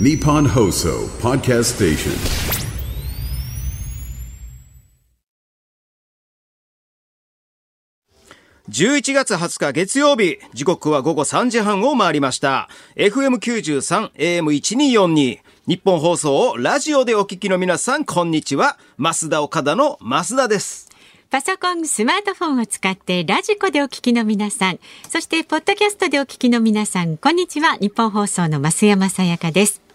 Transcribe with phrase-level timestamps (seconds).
[0.00, 2.12] Nippon Hoso Podcast Station.
[8.68, 12.68] 11月20日月曜日、時刻は午後3時半を回りました。
[12.94, 18.78] FM93、AM1242、日本放送をラジオでお聞きの皆さん、こんにちは。
[18.98, 20.88] 増田岡田の増田です。
[21.28, 24.78] パソコン、スマートフォンを使ってラジコでお聞きの皆さん、
[25.08, 27.74] そしてポッドキャストでお聞きの皆さん、こんにちは。
[27.80, 29.87] ニッポン放送の増山さやかです。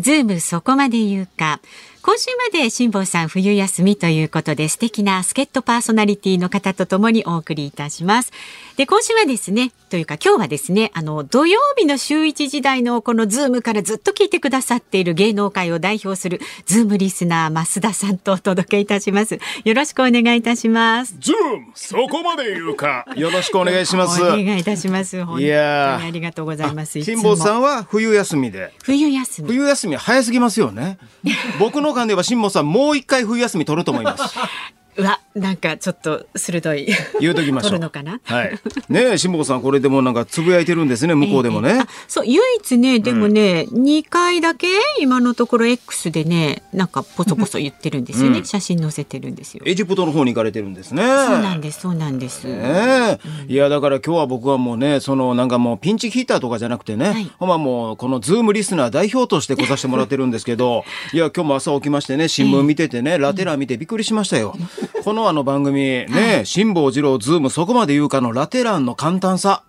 [0.00, 1.60] ズームそこまで言うか。
[2.00, 8.32] 今週まで辛坊さん冬休みということで素敵な助っ人パーソナリティの方とともにお送りいたします。
[8.76, 19.40] で、今週はですね、というか今日はですね、あの、土曜日の週一時代のこのズームからずっと聞いてくださっている芸能界を代表するズームリスナー増田さんとお届けいたします。
[19.64, 21.16] よろしくお願いいたします。
[21.18, 23.04] ズーム、そこまで言うか。
[23.16, 24.22] よろしくお願いします。
[24.22, 25.16] お願いいたします。
[25.24, 27.02] 本当にいやーありがとうございます。
[27.02, 28.72] 辛坊さんは冬休みで。
[28.84, 29.48] 冬休み。
[29.48, 30.98] 冬休み早すぎますよね。
[31.58, 34.36] 僕の感では辛坊さんもう一回冬休み取ると思います。
[34.98, 36.88] うわ、なんかちょっと鋭い。
[37.20, 37.70] 言うときましょう。
[37.70, 38.20] 取るのかな？
[38.24, 38.58] はい。
[38.88, 41.70] ねえ、辛坊さんこれでもなんかつぶやいてるんですね、 向こうでもね。
[41.70, 44.66] ええあそう唯一ねでもね、二回だけ
[45.00, 49.62] 今のところ X でねなんかポソポソ言ってるんですよね、うん写真載せてるんですよ。
[49.66, 51.02] エジプトの方に行かれてるんですね。
[51.02, 51.12] そう
[51.42, 52.44] なんですそうなんです。
[52.44, 53.18] ねえ
[53.48, 64.56] いやだから今日は僕はもうねそのなんかもうピンチヒッターとかじゃなくてね、はいほんまもうこのズームリスナー代表として来させてもらってるんですけど いや今日も朝起きましてね新聞見ててね、ラテ欄見てびっくりしましたよ。
[65.04, 69.62] このあの番組ね辛坊治郎ズームそこまで言うかのラテ欄の簡単さ。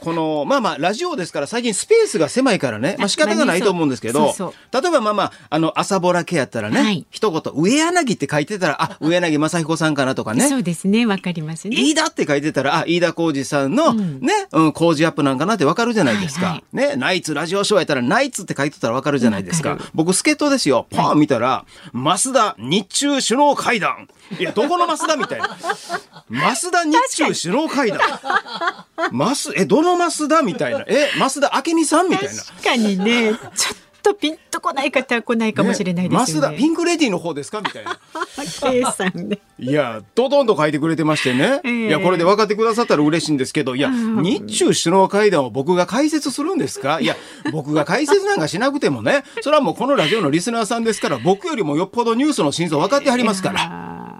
[0.00, 4.34] このまあまあラジオですから最近スペースが狭いからね、まあ仕方がないと思うんですけど、
[4.72, 10.48] 例えばまあまああのあさぼらけやったらね、はい一言上柳って書いてたらあ上柳昌彦さんかなとかね。
[10.48, 11.76] そうですねわかりますね。
[11.76, 16.46] 飯田って書いてたら、あ、飯田浩二さんの、ね、うん、工事アップなんかなってわかるじゃないですか。
[16.46, 19.70] はいはね、ナイツラジオショーやったら、ナイツって書いてたらわかるじゃないですか。
[19.70, 20.86] わかる僕、助っ人ですよ。
[20.90, 24.08] パーン見たら、増田日中首脳会談。
[24.38, 25.56] いや、どこの増田みたいな。
[26.30, 28.00] 増田日中首脳会談。
[29.12, 30.84] 増、え、どの増田みたいな。
[30.86, 32.42] え、増田明美さんみたいな。
[32.42, 36.46] 確かにねちょっとピンとこない方は来ないかもしれないですよね。
[36.46, 37.98] 増田ピンクレディーの方ですかみたいな。
[38.70, 39.38] K さんね。
[39.58, 41.60] いや、ドドンと書いてくれてましてね。
[41.64, 47.00] ええいや、これで分かってくださったら嬉しいんですけど、いや、日中首脳会談を僕が解説するんですか？
[47.00, 47.16] いや、
[47.52, 53.58] 僕が解説なんかしなくてもね、それはもうこのラジオのリスナーさんですから、僕よりもよっぽどニュースの真相分かってはりますから。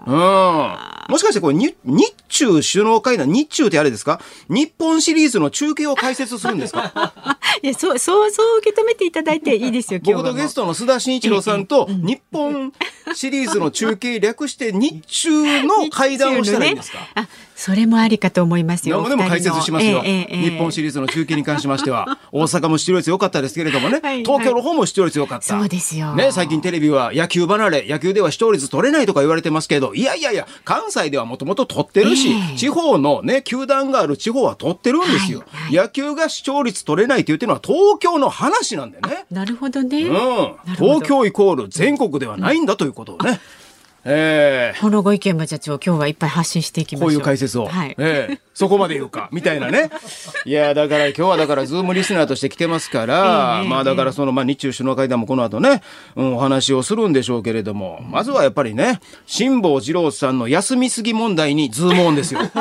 [0.05, 0.98] あうん。
[1.09, 4.21] もしかしてこれ、に日中首脳会談、日中ってあれですか？
[4.47, 6.93] 日本シリーズの中継を解説するんですか？
[6.95, 12.71] ー いやそうそうそう受け止めていただいていいですよ今日僕とゲストの須田慎一郎さんと、日本
[13.15, 19.07] シリーズの中継略して、日中の会談をしたらいいんですか、 あそれもありかと思いますよ。
[19.09, 26.13] でも解説しますよ、ええええ日本シリーズの中継に関しましては大阪も視聴率良かったですけれどもね、はい東京の方も視聴率良かった、そうですよ。
[26.15, 32.57] ね、最近テレビは野球離れ野球では視聴率取れないとか言われてますけどいやいやいや関西ではもともと取ってるし、ええ。
[32.57, 39.25] 地方のね球団がある地方は取ってるんですよ、はい野球が視聴率取れないって言ってるのは東京の話なんでね。
[39.31, 40.01] なるほどね。
[40.01, 43.39] うん、東京イコール全国ではないんだということをね、
[44.09, 44.79] ええ。
[44.81, 47.09] このご意見も社長今日はいっぱい発信していきましょう。
[47.09, 47.95] こういう解説を、はい。
[47.99, 48.39] ええ。
[48.59, 49.29] そこまで言うか。
[49.33, 49.89] みたいなね。
[50.45, 55.81] いやだから今日はだからズームリスナーとして来てますから、 ええまあだからその、まあ、日中首脳会談もこの後ね、
[56.15, 62.41] うん、お話をするんでしょうけれどもまずはやっぱりね辛坊治郎さんの休みすぎ問題にズームオンですよ。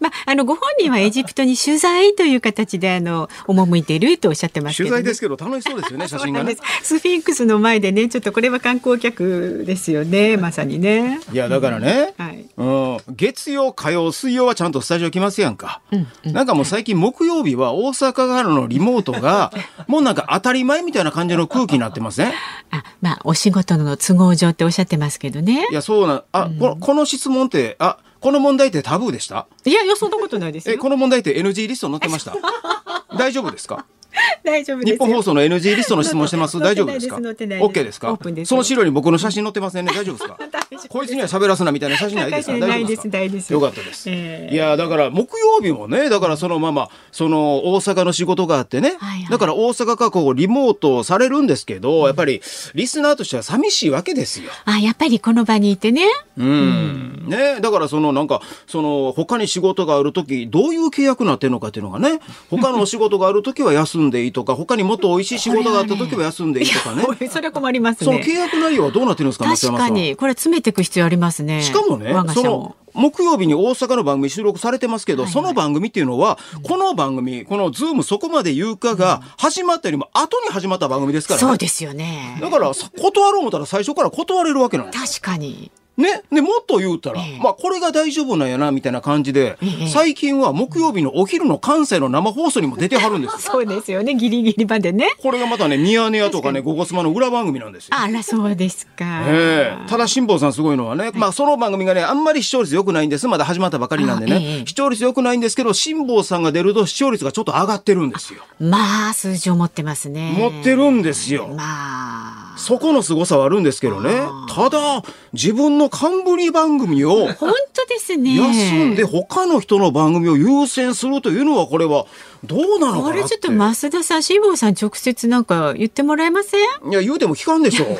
[0.00, 4.90] まああのご本人はエジプトに取材という形であの赴いているとおっしゃってますけど、ね。
[4.90, 6.56] 取材ですけど楽しそうですよね写真がね。
[6.82, 11.20] スフィンクスの前でねちょっとこれは観光客ですよねまさにね。
[11.32, 12.46] いやだからね、はい。
[12.56, 15.80] うん、月曜火曜水曜はちゃんとスタジオ来ますやんか、
[16.24, 19.52] なんかもう最近木曜日は大阪からのリモートが
[19.86, 22.32] もうなんか当たり前みたいな感じの空気になってません？
[22.70, 25.66] あまあお仕事の都合上っておっしゃってますけどね。
[25.70, 25.74] い。
[25.74, 26.22] やそうなん。
[26.32, 29.46] あ、このこの質問ってあこの問題ってタブーでした？
[29.64, 30.74] いやいやそんなことないですよ。
[30.74, 32.34] えこの問題って NG リスト載ってました？
[33.16, 33.84] 大丈夫ですか？
[34.44, 34.94] 大丈夫ですよ。
[34.94, 36.58] 日本放送の NG リストの質問してます。
[36.60, 37.20] 大丈夫ですか？
[37.20, 37.68] 載ってないです。
[37.70, 38.12] OK ですか？
[38.12, 39.92] オープンですその資料に僕の写真載ってませんね。
[39.94, 40.38] 大丈夫ですか？
[40.88, 42.56] こいつには喋らすなみたいな写真ないですか？
[42.58, 49.30] ないで大丈夫ですないですよかったです、ええいやだから木曜日もねだからそのままその大阪の仕事があってね、はいはい。
[49.30, 52.40] だから大阪からこうリモートされるんですけど、やっぱり
[52.74, 54.50] リスナーとしては寂しいわけですよ。
[54.64, 56.06] あやっぱりこの場にいてね。
[56.38, 57.24] うん。
[57.26, 62.20] ね、だからそのなんかその他に仕事がある時どういう契約になってるのかっていうのがね
[62.50, 67.04] 他のお仕事がある時は休んでいいとか他にもっと美味しい仕事があった時は休んでいいとかね。
[67.28, 68.24] それは困りますそのね。
[68.24, 71.62] 契約内容はどうなってるんですか松確かにこれ詰めていく必要ありますね。
[71.62, 72.76] しかもねその。
[72.96, 82.38] 木曜日に大阪の番組収録されてますけど、はいはいその番組っていうのは、この番組この「ズームそこまで言うか」が始まったよりも後に始まった番組ですから、ねそうですよね。
[82.40, 85.70] だからさ断ろう思ったら最初から断れるわけなんです確かに。
[85.96, 93.38] ね、でもっと言うたら、ええまあこれが大丈夫なんやなみたいな感じで、ええ最近は木曜日のお昼の関西の生放送にも出てはるんですよ。
[93.52, 94.14] そうですよね。
[94.14, 95.08] ギリギリまでね。
[95.22, 97.96] これがまたね、ミヤネ屋とかね、ゴゴスマの裏番組なんですよ。
[97.98, 99.22] あら、そうですか。
[99.26, 103.26] ええただ辛坊さんすごいのはね、まあその番組がね、あんまり視聴率良くないんです。
[103.26, 108.42] まだ始まったばかりなんでね、視聴率良くないんですけど、辛坊さんが出ると視聴率がちょっと上がってるんですよ。
[108.60, 110.34] まあ、数字を持ってますね。
[110.38, 111.48] 持ってるんですよ。
[111.48, 112.45] まあ。
[112.56, 114.10] そこの凄さはあるんですけどね。
[114.48, 118.34] ただ、自分の冠番組を本当ですね。
[118.36, 122.06] 休んで他の人の番組を優先するというのはこれは
[122.44, 123.18] どうなのかなって。
[123.20, 126.90] これちょっと増田さん、辛坊さん直接なんか言ってもらえません？
[126.90, 127.84] いや言うても聞かんでしょ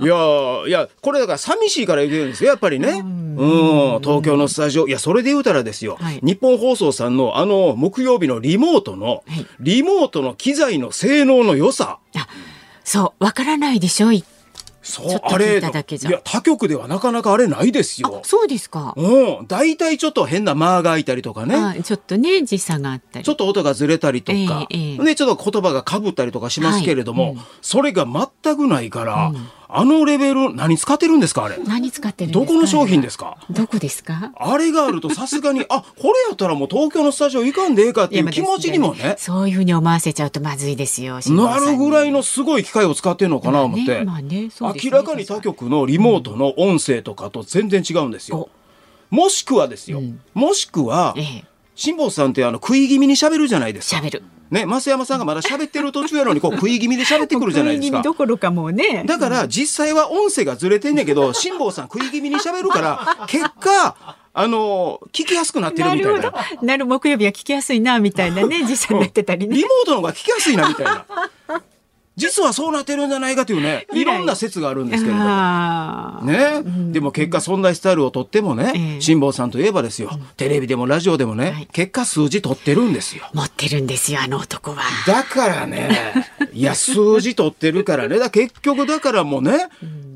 [0.00, 0.16] いや
[0.66, 3.02] いやこれだから寂しいから言うてるんですよやっぱりね。
[3.04, 3.06] う
[3.98, 4.88] ん東京のスタジオ。
[4.88, 6.20] いやそれで言うたらですよ、はい。
[6.22, 9.46] 日本放送さんのあの木曜日のリモートの、はい。
[9.60, 11.98] リモートの機材の性能の良さ。
[12.16, 12.28] あ、
[12.84, 14.12] そう、わからないでしょ。
[14.12, 14.24] い
[14.82, 16.10] そちょっと聞うあれいただけじゃ。
[16.10, 18.94] いや他局ではなかなかあれないですあよ、そうですか。
[18.96, 19.46] うん。
[19.46, 21.54] 大体ちょっと変な間が空いたりとかね。
[21.54, 23.24] あちょっとね、時差があったり。
[23.24, 24.98] ちょっと音がずれたりとか、ええええ。
[24.98, 27.32] ね、ちょっと言葉がかぶったりとかしますけれども、はい。
[27.34, 27.40] うん。
[27.60, 29.32] それが全くないから、
[29.72, 31.56] あのレベル何使ってるんですかあれ？
[31.58, 32.46] 何使ってるんですか？
[32.46, 33.38] どこの商品ですか？
[33.50, 34.32] どこですか？
[34.36, 39.16] あれがあるとさすがにあこれやったらもう東京のスタジオ行かんでええかっていう気持ちにもね。
[39.18, 41.20] そういうふうに思わせちゃうとまずいですよ。
[41.30, 48.48] なるぐらいののすごい機械を使ってるのかな思って、明らかに他局のリモートの音声とかと全然違うんですよ。
[49.10, 50.02] もしくはですよ、
[50.34, 51.44] もしくはええ、
[51.80, 54.02] 辛坊さんってあの食い気味に喋るじゃないですか。
[54.02, 54.22] 喋る。
[54.50, 58.02] ね、増山さんがまだ喋ってる途中やのにこう 食い気味で喋ってくるじゃないですか食い気味。
[58.02, 59.02] どころかもうね。
[59.06, 63.96] だから実際は音声がずれてんねんけど、 辛坊さん食い気味に喋るから、結果、
[64.34, 66.32] あの、聞きやすくなってるみたいなど。。
[66.60, 69.68] なる木曜日は聞きやすいなみたいなね、 時差になってたりねリモ。
[69.84, 71.06] ートの方が聞きやすいなみたいな。
[72.20, 76.20] 実はそうなってるんじゃないかというね、 いろんな説があるんですけれども。
[76.22, 76.62] ね、
[76.92, 83.24] でも結果そんなスタイルをとってもね、ええ辛坊さんといえばですよ、テレビでもラジオでもね、はい結果数字取ってるんですよ。
[83.32, 84.82] 持ってるんですよ、あの男は。
[85.06, 85.88] だからね、
[86.52, 88.18] いや、数字取ってるからね。
[88.18, 89.68] だ結局だからもうね、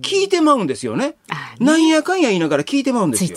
[0.02, 1.14] 聞いてまうんですよね。
[1.58, 3.30] なんやかんや言いながら聞いてまうんですよ。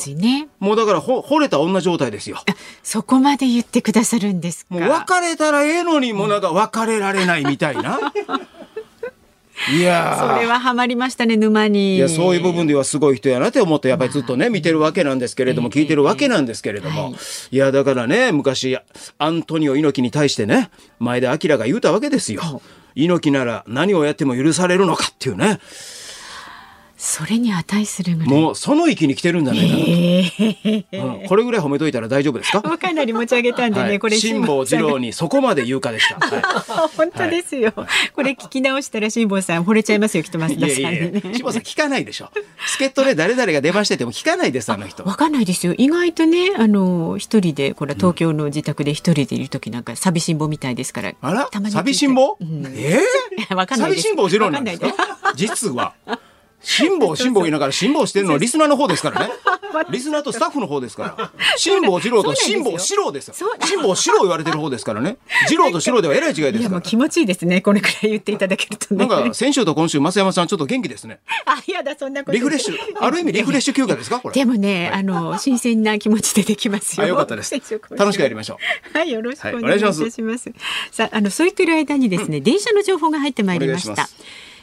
[0.59, 2.37] もうだからほ、惚れた女状態ですよ。
[2.45, 4.75] あそこまで言ってくださるんですか。
[4.75, 7.99] もう別れたらええのに、もうなんか別れられないみたいな。
[9.71, 10.35] いやー。
[10.35, 11.95] それはハマりましたね、沼に。
[11.95, 17.15] いやそういう部分ではすごい人やなって思ってやっぱりずっとね見てるわけなんですけれども聞いてるわけなんですけれども。
[17.51, 17.57] い。
[17.57, 18.77] やだからね昔
[19.17, 20.69] アントニオ猪木に対してね
[20.99, 22.61] 前田明が言うたわけですよ。
[22.95, 25.59] 猪木なら何をやっても許されるのかっていうね
[26.97, 28.29] それに値するぐらい。
[28.29, 32.61] もうその域に来てるんじゃないかなと、うんこれぐらい褒めといたら大丈夫ですか？
[32.77, 35.07] かなり持ち上げたんでね、はいこれ辛坊治郎に。
[35.07, 36.15] にそこまで言うかでした。
[36.19, 37.71] は本当ですよ。
[38.13, 40.47] これ聞き直したら辛坊さん惚れちゃいますよ、きっと増。
[40.47, 40.57] 辛
[41.43, 42.29] 坊さん聞かないでしょ。
[42.65, 45.03] 助っ人で誰々が出ましてても聞かないですあの人。
[45.03, 45.75] わかんないですよ。
[45.77, 51.13] 意外とね、あの一人でこれ東京の自宅で一人でいる時なんか寂しんぼみたいですから。
[51.21, 51.45] あら？
[51.45, 53.53] たまに聞いて寂しんぼ、うんえー？
[53.55, 54.87] わかんないです寂しん坊次郎なんですか？
[55.35, 55.93] 実は。
[56.67, 59.31] 辛抱 辛抱言いながら辛抱してるのはリスナーの方ですからね。
[59.91, 61.31] リスナーとスタッフの方ですから。
[61.57, 63.35] 辛抱二郎と辛抱四郎ですよ。
[63.63, 65.17] 辛抱四郎言われてる方ですからね。
[65.49, 66.81] 二郎と四郎ではえらい違いですから。
[66.81, 67.61] 気持ちいいですね。
[67.61, 69.05] これくらい言っていただけるとね。
[69.07, 71.19] なんか先週と今週増山さんちょっと元気ですね。
[71.45, 72.31] あ、いやだ、そんなこと。
[72.33, 74.19] リフレッシュ、ある意味リフレッシュ休暇ですか？
[74.19, 74.33] これ。
[74.33, 77.05] でもね、あの新鮮な気持ちでできますよ。
[77.05, 77.53] あよかったです
[77.91, 78.57] 楽しくやりましょ
[78.93, 78.97] う。
[78.97, 80.51] はい、よろしくおはい願いしします。
[80.91, 84.09] さあ、あのそう言ってる間にですね、電車の情報が入ってまいりました。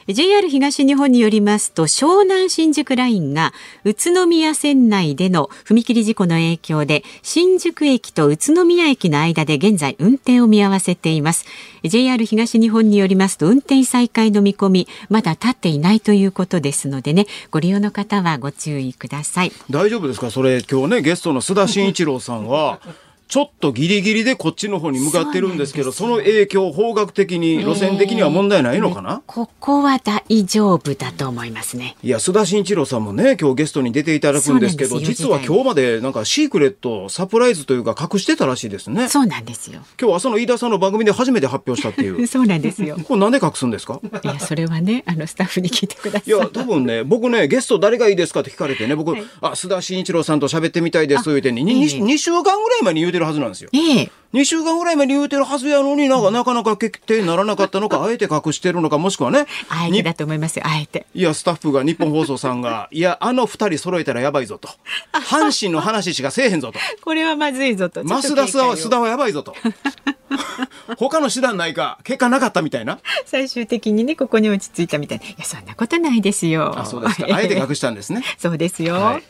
[0.06, 11.46] JR 東日本によりますと湘南新宿ラインが宇都宮線内での踏切事故の影響で新宿駅と宇都宮駅の間で現在運転を見合わせています。
[11.84, 19.52] JR 東日本によりますと運転再開の見込みまだ立っていないということですのでねご利用の方はご注意ください。
[19.70, 20.30] 大丈夫ですか？
[20.30, 22.80] それ今日ねゲストの須田慎一郎さんは
[23.26, 31.96] ちょっとギリギリでこっちの方に向かってるんですけどその影響方角的に路線的には問題ないのかな、ここは大丈夫だと思いますね。
[32.02, 39.08] いや須田慎一郎さんもね今日ゲストに出ていただくんですけど実は今日までなんかシークレットサプライズというか隠してたらしいですね。
[39.08, 39.80] そうなんですよ。
[40.00, 42.26] 今日朝の飯田さんの番組で初めて発表したっていう。
[42.28, 42.96] そうなんですよ。
[43.04, 44.00] これなんで隠すんですか？
[44.22, 46.30] いやそれはねあのスタッフに聞いてください。
[46.30, 49.24] いや多分ね僕ねゲスト誰がいいですかって聞かれてね僕、はい。
[49.40, 52.02] あ須田慎一郎さんと喋ってみたいです言うてに 2, ええ。
[52.02, 53.70] 2週間ぐらい前に言うてるはずなんですよ。
[53.72, 54.10] ええ。
[54.34, 59.46] 2週間ぐらい前に言うてるはずやのになんかなかなか決定にならなかったのか、 あえて隠してるのか、もしくはね。
[59.68, 61.06] あえてだと思いますよ、あえて。
[61.14, 64.68] いや、スタッフが日本放送さんが、 いや、あの二人揃えたらやばいぞと。
[65.12, 66.80] 阪神の話しかせえへんぞと。
[67.02, 68.02] これはまずいぞと。
[68.02, 69.54] 増田須田はやばいぞと。
[70.98, 72.98] 他の手段ないか、結果なかったみたいな。
[73.24, 75.24] 最終的にね、ここに落ち着いたみたいな。
[75.26, 76.76] いや、そんなことないですよ。
[76.78, 77.28] あ、そうですか。
[77.30, 78.22] あえて隠したんですね。
[78.38, 78.94] そうですよ。
[78.94, 79.20] は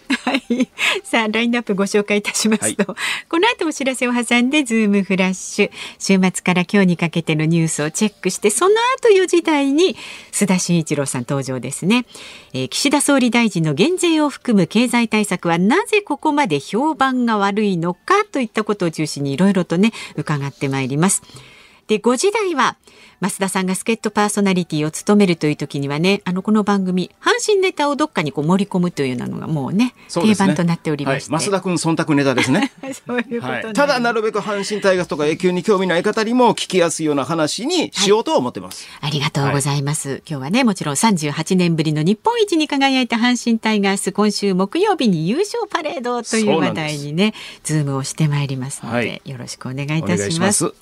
[0.48, 0.68] い。
[1.02, 9.96] さあ、ラインナップご紹介いたしますと、はい、この後お知らせを挟んで、ズームムフラッシュ、週末から今日にかけてのニュースをチェックして、その後4時台に、
[10.32, 12.06] 須田慎一郎さん登場ですね。
[12.52, 21.22] えー、岸田総理大臣の減税を含む経済対策はなぜここまで評判が悪いのかといったことを中心にいろいろとね、伺ってまいります。
[21.86, 22.76] で5時台は
[23.20, 32.72] 増田さんが助っ人パーソナリティを務めるという時にはねあのこの番組阪神ネタをどっかにこう盛り込むというのがもうね、ね、定番となっておりまして、はい、増田君忖度ネタですね。
[33.06, 50.72] そういうこと、はい、ただなるべく阪神タイガースとか野球に興味ない方にも聞きやすいような話にしようと思ってます、はい、ありがとうございます、今日はねもちろん38年ぶりの日本一に輝いた阪神タイガース今週木曜日に優勝パレードという話題にねズームをしてまいりますので、よろしくお願いいたします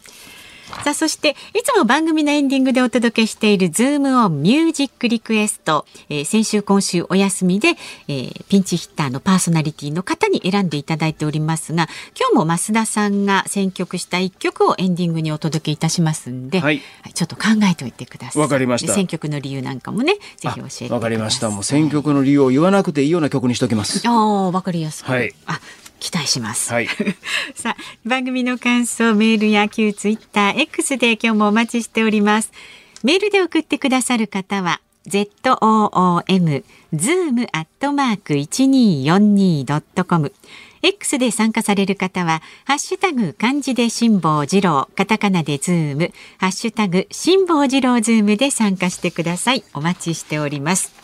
[0.84, 7.68] さあそしていつも番組のエンディングでお届けしているズームオンミュージックリクエスト、えー、先週今週お休みで、
[8.08, 11.88] えー、ピンチヒッターのパーソナリティの方に選んでいただいておりますが
[12.18, 16.82] 今日も増田さんが選曲した一曲をエンディングにお届けいたしますんで、はい、
[17.14, 18.42] ちょっと考えておいてください。
[18.42, 18.92] わかりました。
[18.92, 21.50] 選曲の理由なんかもねぜひ教えてわかりました。
[21.50, 24.02] もう選曲の理由を言わなくていいような曲にしときます。
[24.08, 25.60] ああわかりやすく、はい、あ
[26.02, 26.72] 期待します。
[26.72, 26.88] はい、
[27.54, 32.50] さあ番組の感想メールや旧ツイッター X で今日もお待ちしております。
[33.04, 40.32] メールで送ってくださる方は z o o m zoom アットマーク一二四二ドットコム
[40.82, 49.62] X で参加される方は、ハッシュタグ漢字で辛坊治郎、カタカナでズーム、ハッシュタグ辛坊治郎ズームで参加してください。
[49.74, 51.01] お待ちしております。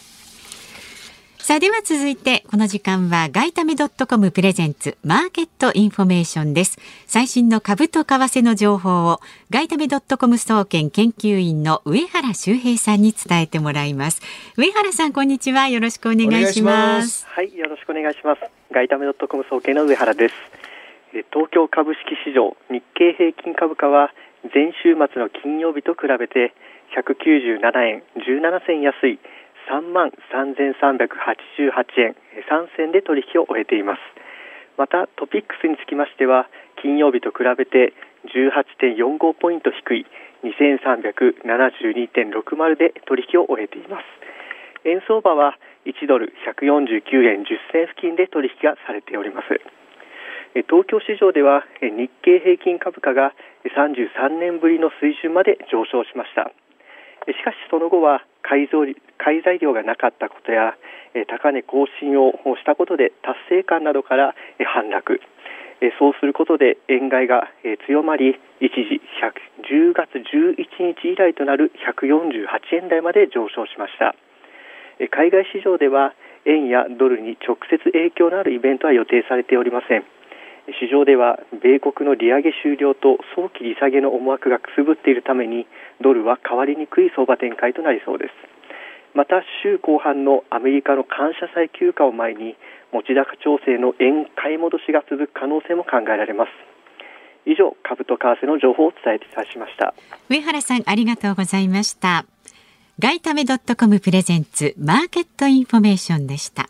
[1.48, 6.76] さあでは続いてこの時間は外為ドットコムプレゼンツマーケットインフォメーションです。
[7.06, 14.20] 最新の株と為替の情報を外為ドットコム総研研究員の上原修平さんに伝えてもらいます。
[14.58, 15.68] 上原さんこんにちは。
[15.68, 17.26] よろしくお願いします。
[17.26, 18.42] はいよろしくお願いします。
[18.70, 20.34] 外為ドットコム総研の上原です。
[21.32, 24.12] 東京株式市場日経平均株価は
[24.52, 26.52] 前週末の金曜日と比べて
[26.94, 29.18] 197円17銭安い
[29.68, 32.16] 3万3388円。
[32.48, 34.00] 3銭で取引を終えています。
[34.76, 36.48] またトピックスにつきましては
[36.80, 37.92] 金曜日と比べて
[38.30, 40.06] 18.45ポイント低い
[40.44, 44.04] 2372.60で取引を終えています。
[44.84, 49.60] 円相場は1ドル149円10銭付近で取引がされております。
[50.70, 53.34] 東京市場では日経平均株価が
[53.66, 56.52] 33年ぶりの水準まで上昇しました。
[57.32, 58.68] しかしその後は買い
[59.18, 60.76] 買い材料がなかったことや
[61.28, 65.20] 高値更新をしたことで達成感などから反落。
[65.98, 67.48] そうすることで円買いが
[67.86, 69.00] 強まり一時
[69.70, 70.56] 10月11
[70.94, 74.16] 日以来となる148円台まで上昇しました。
[75.10, 76.14] 海外市場では
[76.46, 80.04] 円やドルに直接影響のあるイベントは予定されておりません。
[80.76, 85.66] 市場では米国の利上げ終了と早期利下げの思惑がくすぶっているために
[86.02, 88.32] ドルは買われにくい相場展開となりそうです。
[89.14, 92.56] また週後半のアメリカの感謝祭休暇を前に
[92.92, 96.50] 持ち高調整の円買い戻しが続く可能性も考えられます。
[97.46, 99.94] 以上株と為替の情報をお伝えいたしました。
[100.28, 102.26] 上原さんありがとうございました。
[102.98, 106.68] 外為ドットコムプレゼンツマーケットインフォメーションでした。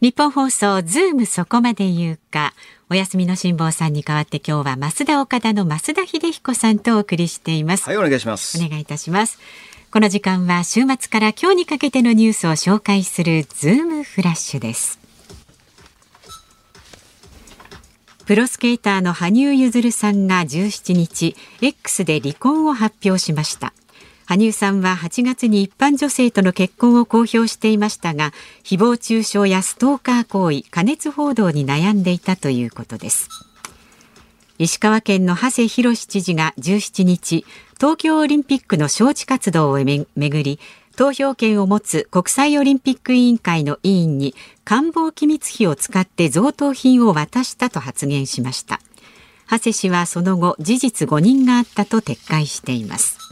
[0.00, 2.54] ニッポン放送ズームそこまで言うか。
[2.88, 7.88] お休みの辛坊さんに代わって今日はますだおかだの増田英彦さんとお送りしています。
[7.88, 8.64] はいお願いします。
[8.64, 9.40] お願いいたします。
[9.90, 15.00] この時間は週末から今日にかけてのニュースを紹介するズームフラッシュです。
[18.24, 23.72] プロスケーターの羽生結弦さんが17日 X で離婚を発表しました
[24.28, 33.30] 羽生さんは8月に一般女性との結婚を公表していましたが誹謗中傷やストーカー行為加熱報道に悩んでいたということです。
[34.58, 40.58] 石川県の長谷博知事が17日東京オリンピックの招致活動をめぐり
[40.94, 48.80] 投票権を持つ国際オリンピック委員会の委員に官房機密費を使って贈答品を渡したと発言しました。
[49.50, 53.27] 長谷氏はその後事実誤認があったと撤回しています。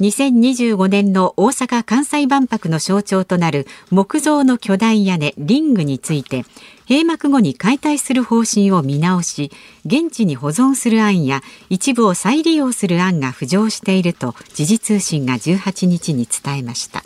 [0.00, 6.44] 2025年の大阪・関西万博の象徴となる木造の巨大屋根リングについて
[6.88, 9.50] 閉幕後に解体する方針を見直し
[9.84, 17.04] 現地に保存する案や一部を再利用する案が浮上していると時事通信が18日に伝えました。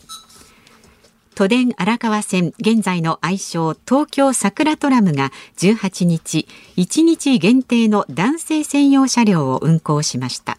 [1.34, 6.46] 都電荒川線現在の愛称東京桜トラムが18日
[6.76, 10.56] 1日限定の男性専用車両を運行しました。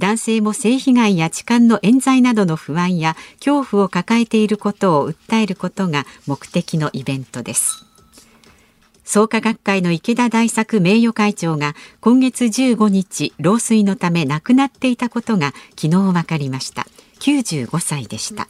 [0.00, 7.84] 男性も性被害や痴漢の冤罪などの不安や恐怖を抱えていることを訴えることが目的のイベントです。
[9.04, 16.86] 創価学会の池田大作名誉会長が今月15日老衰のため亡くなっていたことが昨日分かりました。
[17.18, 18.48] 95歳でした。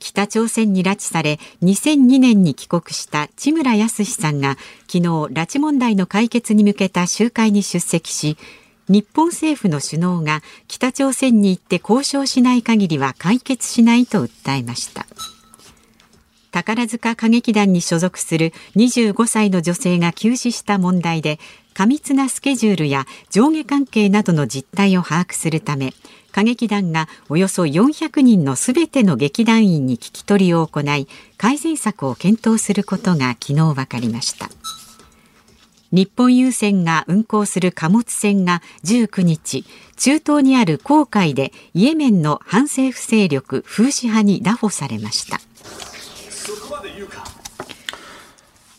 [0.00, 4.56] 北朝鮮に拉致され2002年に帰国した千村康さんが
[4.88, 8.36] 昨日拉致問題の解決に向けた集会に出席し
[8.90, 15.06] 日本政府の首脳が北朝鮮に行って交渉しない限りは解決しないと訴えました。
[16.50, 21.38] 宝塚歌劇団に所属する25歳の女性が急死した問題で
[21.72, 25.94] 過密なスケジュールや上下関係などの実態を把握するため
[26.32, 31.06] 歌劇団がおよそ400人のすべての劇団員に聞き取りを行い
[31.38, 34.50] 改善策を検討することが昨日分かりました。
[35.92, 39.64] 日本郵船が運航する貨物船が19日
[39.96, 45.40] 中東にある航海でイエメンの反政府勢力フーシ派に拿捕されました。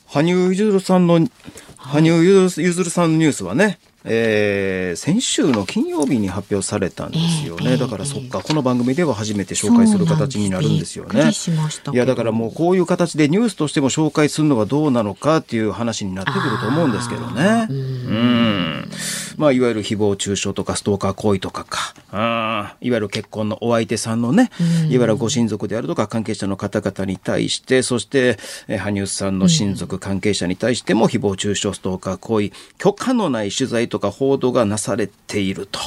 [0.07, 1.19] 羽生結弦さんの
[1.77, 11.31] 羽生結弦さんのニュースはねえー、先週の金曜日に発表されたんですよね、えー、だからそっか、この番組では初めて紹介する形になるんですよね。
[11.93, 17.67] いやだからもうこういう形でニュースとしても紹介するのがどうなのかっていう話になってくると思うんですけどね。
[17.69, 18.91] うん
[19.37, 24.51] まあ、いわゆる誹謗中傷とかストーカー行為とかかあいわゆる結婚のお相手さんのね
[24.89, 35.79] いわゆるご親族であるとか関係者の方々に対してそして、え羽生さんの親族関係者に対しても誹謗中傷ストーカー行為許可のない取材とか報道がなされていると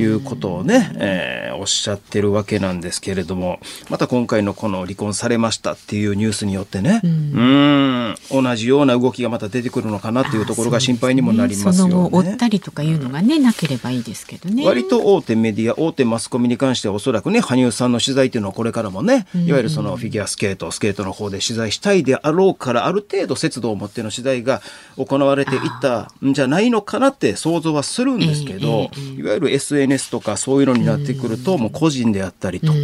[0.00, 3.58] いうことをね、えー、おっしゃってるわけなんですけれども
[3.90, 11.94] また今回のこの離婚されましたっていうニュースによってねうん同じような動きがまた出てくるのかなっていうところが心配にもなりますよね。
[11.94, 14.64] ね追ったりとかいうのがねなければいいですけどね。
[14.64, 24.62] 割と大手メディア大手マスコミに関してはおそらくね羽生さんの取材っていうのはこれからもねいわゆるそのフィギュアスケートスケートの方で取材したいであろうからある程度節度を持っての取材が
[24.96, 32.74] 行われていったんじゃないのかなって想像はするんですけど、いわゆる SNS とかそういうのになってくると、もう個人であったりとか、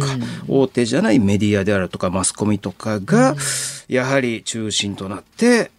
[0.47, 3.35] 大手じゃないメディアであるとかマスコミとかが、
[3.87, 5.69] やはり中心となって、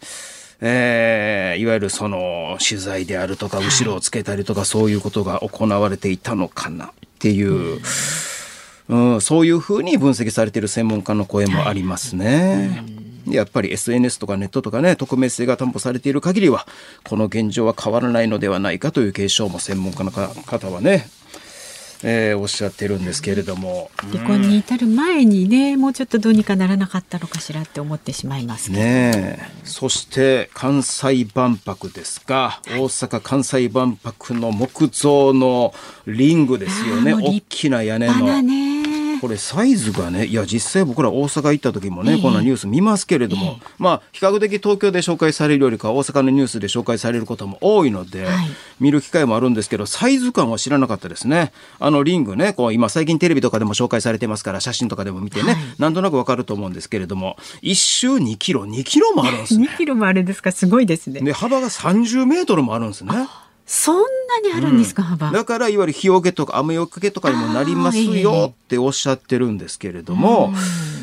[0.60, 7.80] えー、いわゆるその取材であるとか後ろをつけたりとかそういうことが行われていたのかなっていう、
[8.88, 12.84] うん、そういうふうに分析されている専門家の声もありますね。
[13.26, 16.66] やっぱり SNS とかネットとかね、匿名性が担保されている限りは、
[17.04, 21.08] この現状は変わらないのではないかという警鐘も専門家の方はね、
[22.02, 35.74] えー、おっしゃってるんですけれども、離婚に至る前にねもうちょっとどうにかならなかったのかしらって思ってしまいますねそして関西万博ですが、大阪関西万博の木造の
[36.06, 37.14] リングですよね。
[37.14, 38.85] 大きな屋根の。
[39.16, 48.48] ね これサイズがねいや実際僕ら大阪行った時もね、えー、こんなニュース見ますけれども、えー、まあ比較的東京で紹介されるよりか大阪のニュースで紹介されることも多いので、はい、
[48.80, 51.52] 見る機会もあるんですけどサイズ感は知らなかったですね。
[51.78, 59.68] あのリングねこう今最近テレビとかでも紹介されてますから写真とかでも見てね、はい、なんとなくわかると思うんですけれども一周2キロ2キロもあるんですね。
[59.72, 60.52] 2キロもあるんですか？
[60.52, 61.20] すごいですね。
[61.20, 63.10] で幅が30メートルもあるんですね
[63.66, 64.02] そんな
[64.48, 65.30] にあるんですか、うん、幅。
[65.32, 70.52] だからいわゆる日よけとか雨よけとかにもなりますよっておっしゃってるんですけれども、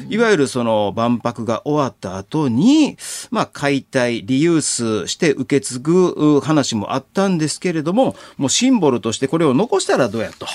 [0.09, 2.97] いわゆるその万博が終わった後に、
[3.31, 10.47] まあ解体、リユースして受け継ぐ話もあったんですけれども、もうシンボルとしてこれを残したらどうやと。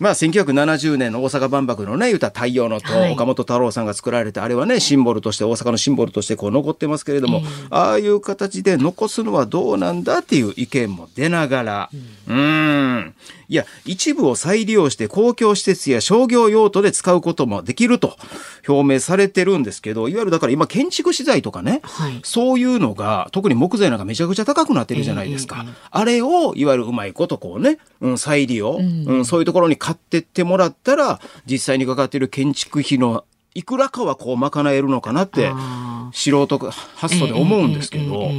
[0.00, 11.90] まあ、1970年の大阪万博のね、言うた太陽の塔、はい、岡本太郎さんが作られて、あれはね、シンボルとして、大阪のシンボルとしてこう残ってますけれども、えー、ああいう形で残すのはどうなんだっていう意見も出ながら、
[12.26, 13.14] うん、うん
[13.50, 18.16] いや、一部を再利用して公共施設や商業用途で使うこともできると
[18.66, 25.64] 表明されてるんですけど、いわゆるだから今建築資材とかね、はい、そういうのが、特に木材なんかめちゃくちゃ高くなってるじゃないですか。
[25.64, 35.50] えーえー、あれを、いわゆるうまいことこうね、うん、再利用、うん、うん、そういうところに買ってってもらったら、実際にかかっている建築費のいくらかはこう賄えるのかなって
[36.12, 36.58] 素人
[36.96, 38.30] 発想で思うんですけど、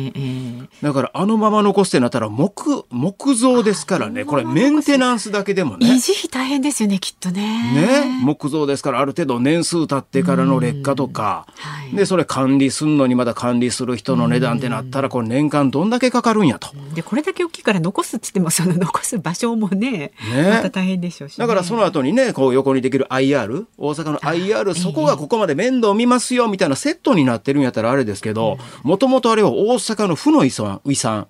[0.82, 4.26] だからあのまま残すってなったら木木造ですからね。
[4.26, 5.88] これメンテナンスだけでもね。
[5.88, 7.42] 維持費大変ですよねきっとね。
[7.74, 11.96] ね、木造ですからある程度年数経ってからの劣化とか、はい。
[11.96, 16.70] でそれ管理すんのにまだ管理する人の値段ってなったらこれ年間どんだけかかるんやと。
[16.94, 20.12] でこれだけ大きいから残すっつってもその残す場所もねね。
[20.50, 31.28] また大変でしょうしね、だからその後にねこう横にできる IR 大阪の IR そこがここまで面倒見ますよみたいなセットになってるんやったらあれですけどもともとあれは大阪の負の遺産遺産。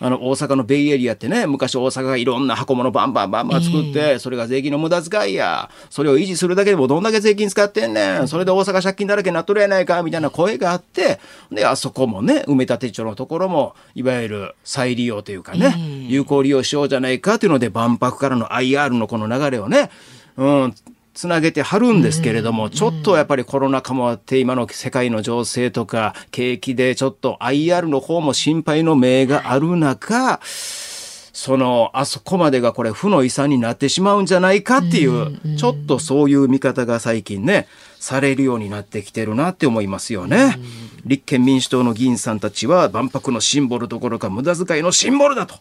[0.00, 5.70] あの大阪のベイエリアってね昔大阪がいろんな箱物バンバンバンバン作って、それが税金の無駄遣いや。
[5.88, 8.28] それを維持するだけでもどんだけ税金使ってんねん。
[8.28, 11.20] それで大阪借金だらけになっとるやないかみたいな声があって
[11.50, 15.74] であそこもね埋め立て地のところもいわゆる再利用というかね、
[16.08, 19.90] 有効利用しようじゃないかというので万博からの IR のこの流れをね
[20.36, 20.74] うん、
[21.14, 37.68] つなげてはるんですけれども、ちょっとやっぱりコロナ禍もあって、今の世界の情勢とか、景気でちょっと IR の方も心配の目がある中、その、あそこまでがこれ負の遺産になってしまうんじゃないかっていう、ちょっとそういう見方が最近ね、
[38.04, 40.58] されるようになってきてるなって思いますよね。
[41.06, 45.54] 立憲民主党の議員さんたちは万博のシンボルどころか無駄遣いのシンボルだと。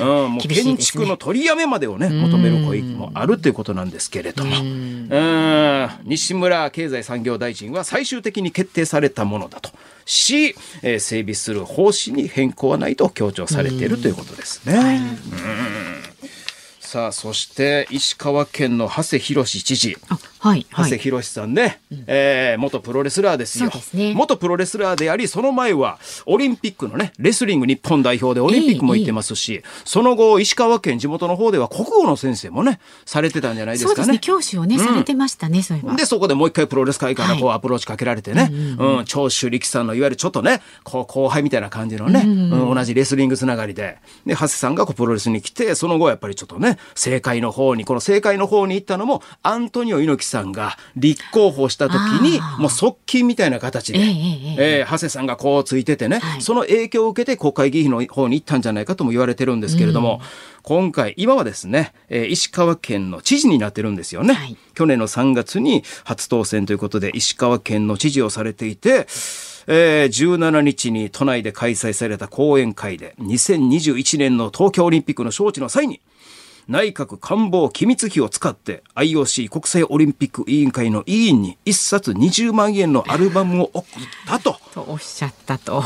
[0.00, 4.56] うん、もう建築の取りやめまでをね、求める声もあるということなんですけれども。
[4.60, 9.70] うん、西村経済産業大臣は最終的に決定されたものだと
[10.04, 15.00] し、えー整備する方針に変更はないと強調されているということですね。
[15.30, 16.14] うん
[16.94, 20.98] さあそして石川県の長谷博知事あはい長谷はい。
[20.98, 23.70] 博さんね、えー元プロレスラーですよ。
[23.70, 24.12] ですね。
[24.14, 33.94] 元プロレスラーでありその前はオリンピックのねレスリング日本代表でオリンピックも行ってますし、その後石川県地元の方では国語の先生もねされてたんじゃないですかね。
[33.94, 34.18] そうですね。
[34.18, 35.74] 教師をね、されてましたねそ。
[35.96, 56.42] で、そこでもう一回プロレス界からこうアプローチかけられてね、うん、長州力さんのいわゆるちょっとね、こう後輩みたいな感じのね、うん同じレスリングつながりで、で、長谷さんがこうプロレスに来て、その後やっぱりちょっとね、政界の方に、この政界の方に行ったのも、アントニオ猪木さんが立候補した時にもう側近みたいな形で、えええええー長谷さんがこうついててね、はい。
[56.42, 60.20] その影響を受けて国会議員の方に行ったんじゃないかとも言われてるんですけれども、
[60.62, 64.34] 今回、今はですね、えー石川県の知事になってるんですよね。
[64.34, 64.56] はい。
[64.74, 69.06] 去年の3月に初当選ということで石川県の知事をされていて、
[69.66, 76.00] えー17日に都内で開催された講演会で2021年の東京オリンピックの招致の際に
[76.68, 83.84] 内閣官房機密費を使って IOC 国際オリンピック委員会の委員に一冊20万円のアルバムを送っ
[84.26, 84.58] たと。
[84.72, 85.82] とおっしゃったと。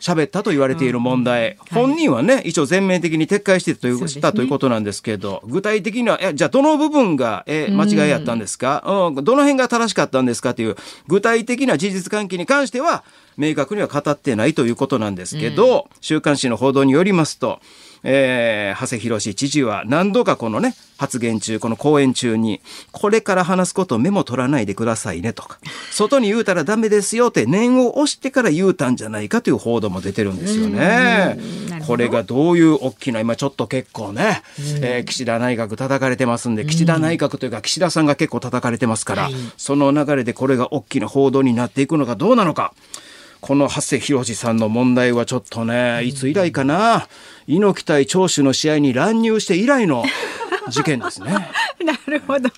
[0.00, 10.76] 喋ったと言われている問題、本人はね一応全面的に撤回してという、たということなんですけど具体的にはえじゃあどの部分がえ間違いやったんですか、うん、どの辺が正しかったんですかという
[11.08, 13.04] 具体的な事実関係に関しては
[13.36, 17.60] 明確には語ってないということなんですけど、週刊誌の報道によりますと、
[18.02, 22.60] えー長谷博知事は何度かこのね発言中この講演中に
[22.92, 25.58] これから話すことメモ取らないでくださいねとか
[25.92, 31.38] 外に言うたらダメですよって念を押してから言うたんじゃないかという報道も出てるんですよね。
[31.86, 34.42] これがどういう大きな今ちょっと結構ね、
[34.80, 39.34] えー岸田内閣叩かれてますんで岸田内閣というか岸田さんが結構叩かれてますから、はい。
[39.56, 42.72] その流れでこれが大きな報道になっていくのかどうなのか。
[43.46, 47.06] この馳浩さんの問題はちょっとね、いつ以来かな、
[47.46, 50.04] 猪木対長州の試合に乱入して以来の
[50.68, 51.30] 事件ですね。
[51.84, 52.50] なるほど。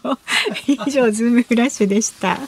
[0.66, 2.38] 以上ズームフラッシュでした。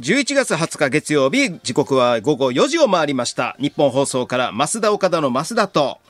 [0.00, 3.54] 11月20日月曜日、時刻は午後4時を回りました。
[3.60, 6.00] ニッポン放送から増田岡田の増田と、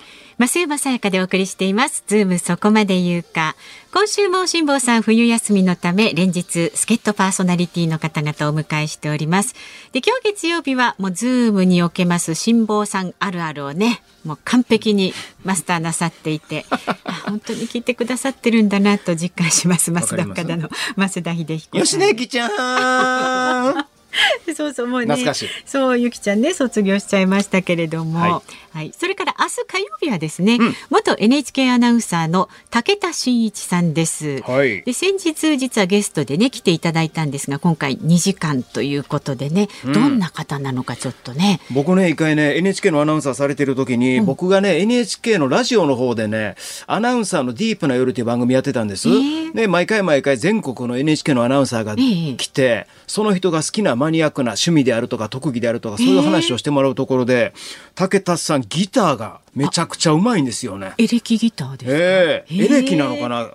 [0.43, 2.03] 増山さやかでお送りしています。
[2.09, 3.55] ズームそこまで言うか。
[3.93, 9.55] 今週も辛坊さん冬休みのため連日助っ人パーソナリティの方々をお迎えしております。
[9.93, 16.67] で今日月曜日はもうズームにおけます辛坊さんあるあるをねもう完璧にマスターなさっていて
[17.05, 19.93] あ本当に聞いてくださってるんだなと実感します。
[19.93, 21.79] 増田岡田の増田秀彦。
[21.79, 22.49] 吉根きちゃ
[23.71, 23.87] ん
[24.55, 28.93] そうそうもうね懐かしいそうゆきちゃんね卒業しちゃいましたけれども、ははい。
[28.97, 30.59] それから明日火曜日はですね、
[30.89, 34.41] 元 NHK アナウンサーの武田真一さんです。
[34.43, 34.83] はい。
[34.83, 41.61] で先日実はゲストでね来ていただいたんですが今回2時間ということでね、どんな方なのかちょっとね。
[41.71, 46.57] 僕ね、一回ね、NHK のアナウンサーされてる時に、僕がね、NHK のラジオの方でね、
[46.87, 49.09] アナウンサーのディープな夜っていう番組やってたんです。
[49.09, 52.37] ーで、毎回毎回全国の NHK のアナウンサーがええ。
[52.37, 57.53] 来て、その人が好きなマニアックな趣味であるとか特技であるとか、そういう話をしてもらうところで、
[57.95, 60.93] 武田さんギターがめちゃくちゃうまいんですよね。
[60.99, 62.55] エレキギターですか、ええ。
[62.55, 62.65] へえ。
[62.65, 63.51] エレキなのかな？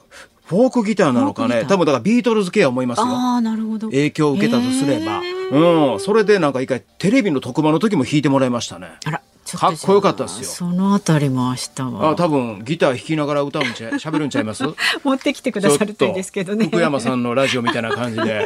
[0.45, 1.65] フォークギターなのかね？
[1.67, 3.05] 多分だからビートルズ系は思いますよ。
[3.05, 3.89] ああなるほど。
[3.89, 5.19] 影響を受けたとすれば、
[5.51, 8.87] うん、それでなんか一回テレビの特番の時も弾いてもらいましたね。
[9.05, 9.21] あら
[9.55, 10.43] かっこよかったですよ。
[10.45, 14.63] そのあたりも明日あは多分ギター弾きながら歌うんちゃ 喋るんちゃいます？
[15.03, 16.65] 持ってきてくださるといいですけどね。
[16.65, 18.45] 福山さんのラジオみたいな感じで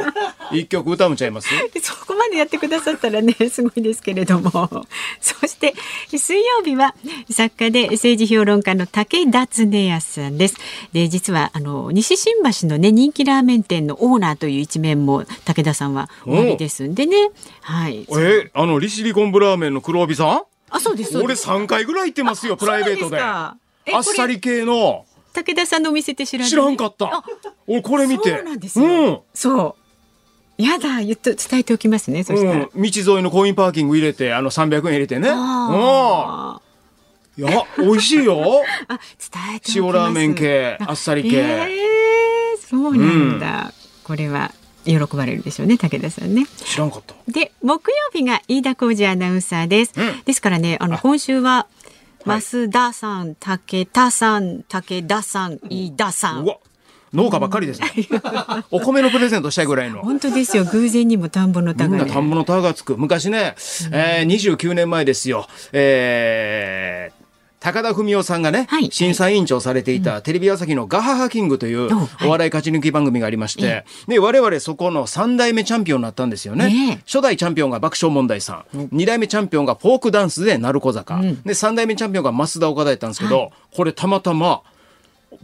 [0.52, 1.48] 一曲歌うんちゃいます？
[1.82, 4.86] そこまでやってくださったらね すごいですけれども。
[5.20, 5.74] そして
[6.16, 6.94] 水曜日は
[7.30, 10.56] 作家で政治評論家の武田恒康さんです。
[10.92, 17.30] で実はあの西新橋のね人気ラーメン店のオーナーという一面も武田さんはおありですんでね。
[17.62, 18.06] はい。
[18.18, 20.42] えあの利尻昆布ラーメンの黒帯さん？
[20.72, 21.48] あそうです俺です。
[21.48, 23.20] 3回ぐらい行ってますよプライベートで。
[23.20, 23.56] あ
[23.98, 25.04] っさり系の。
[25.32, 27.24] 武田さんのお店って知ら知らんかった。
[27.66, 28.30] 俺これ見て。
[28.30, 29.76] そうなんですよ、そ
[30.58, 30.62] う。
[30.62, 35.28] やだ言っと伝えておきますねそうん、したら、うん、道沿いのコインパーキング入れてあの300円入れてね。
[35.28, 35.36] うん。
[35.36, 36.60] あ
[37.38, 38.36] いや美味しいよ。
[38.36, 39.92] ー あ伝えておきます。
[39.92, 41.36] 塩ラーメン系あっさり系。
[41.38, 42.02] えー
[42.72, 44.50] そうなんだ、これは
[44.84, 46.46] 喜ばれるでしょうね武田さんね。
[46.46, 47.14] 知らんかった。
[47.28, 50.22] で木曜日が飯田浩二アナウンサーです、うん。
[50.24, 51.66] ですからねあの今週は
[52.24, 56.44] 増田さん、武田さん武田さん飯田さん。
[56.44, 56.58] うわ
[57.12, 57.90] 農家ばっかりですね。
[58.70, 60.00] お米のプレゼントしたいぐらいの。
[60.00, 60.64] 本当ですよ。
[60.64, 62.96] 偶然にも田んぼのみ田が田んぼの田がつく。
[62.96, 63.54] 昔ね、
[63.92, 67.21] えー、29年前ですよ、えー
[67.62, 68.90] 高田文夫さんがね、はい。
[68.90, 71.88] 審査委員長されていたテレビ朝日のガハハキングという
[72.24, 77.00] お笑い勝ち抜き番組がありまして、で我々そこの3代目チャンピオンになったんですよね。
[77.06, 84.62] 初代チャンピオンが爆笑問題さん、2代目チャンピオンがフォークダンスで鳴子坂、で3代目チャンピオンが増田岡田やったんですけど、これたまたま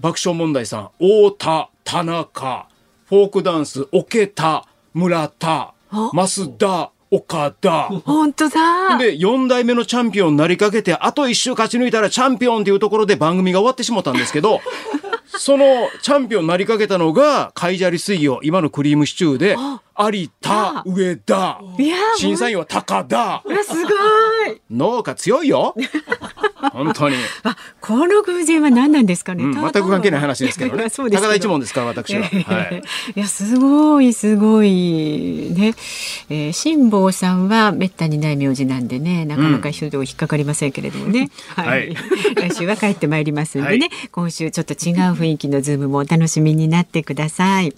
[0.00, 2.66] 爆笑問題さん太田田中
[3.06, 5.72] フォークダンス桶田村田
[6.12, 7.84] 増田岡田。
[8.04, 8.98] 本当だ。
[8.98, 14.60] で4代目のチャンピオンになりかけてあと1周勝ち抜いたらチャンピオンっていうところで番組が終わってしもたんですけど
[15.26, 19.56] そのチャンピオンになりかけたのが海砂利水魚今のクリームシチューで
[20.00, 21.60] 有田上田。
[21.78, 23.42] いやー審査員は高田。
[23.64, 23.88] すご
[24.52, 24.60] い。
[24.70, 25.74] 農家強いよ。
[26.72, 27.16] 本当に。
[27.42, 30.88] あこの偶然は何なんですかね、うん、た全く関係ない話ですけどね。
[30.90, 32.22] 高田一門ですから、私は。
[32.22, 32.82] はい。
[33.16, 35.74] いやすごいすごいね、
[36.30, 41.94] えー、辛坊さんはめったにない名字なんでねなかなか人と引っかかりませんけれどもね、はい。
[42.36, 44.08] 来週は帰ってまいりますんでね、はい。
[44.12, 47.74] 今週ちょっと違う雰囲気のズームもお楽しみになってください。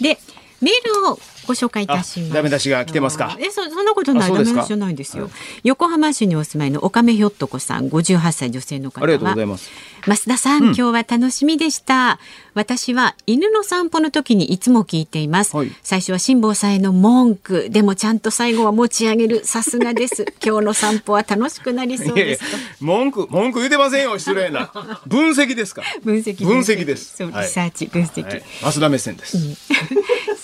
[0.00, 0.18] で
[0.60, 2.30] メールをご紹介いたします。
[2.32, 4.32] あダメ出しが来てますかえ、そ、そんなことない。
[4.32, 5.30] ダメ出しじゃないんですよ。
[5.62, 9.04] 横浜市にお住まいの岡目ひょっとこさん、58歳女性の方は。
[9.04, 9.70] ありがとうございます。
[10.06, 12.18] 増田さん、今日は楽しみでした。
[12.54, 15.56] 私は犬の散歩の時にいつも聞いています。
[15.56, 19.44] はい最初は辛坊さんへの文句、でもちゃんと最後は持ち上げる。
[19.44, 20.24] さすがです。
[20.44, 22.44] 今日の散歩は楽しくなりそういやいやです。
[22.80, 24.72] 文句、文句言うてませんよ、失礼な。
[25.06, 25.82] 分析ですか。
[26.02, 28.24] 分析分析ですそう、はいリサーチ、分析。
[28.24, 28.42] はい。
[28.62, 29.36] 増田目線です。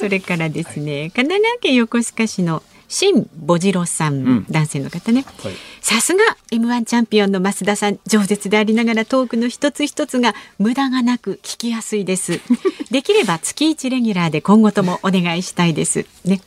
[0.01, 5.53] それからですね、神奈川県横須賀市の新ボジロさん、ん男性の方ねはい。
[5.83, 12.41] さすが M1 チャンピオンの増田さん、饒舌でありながらトークの一つ一つが無駄がなく聞きやすいです。
[12.91, 16.07] できれば月一レギュラーで今後ともお願いしたいです。
[16.25, 16.41] ね。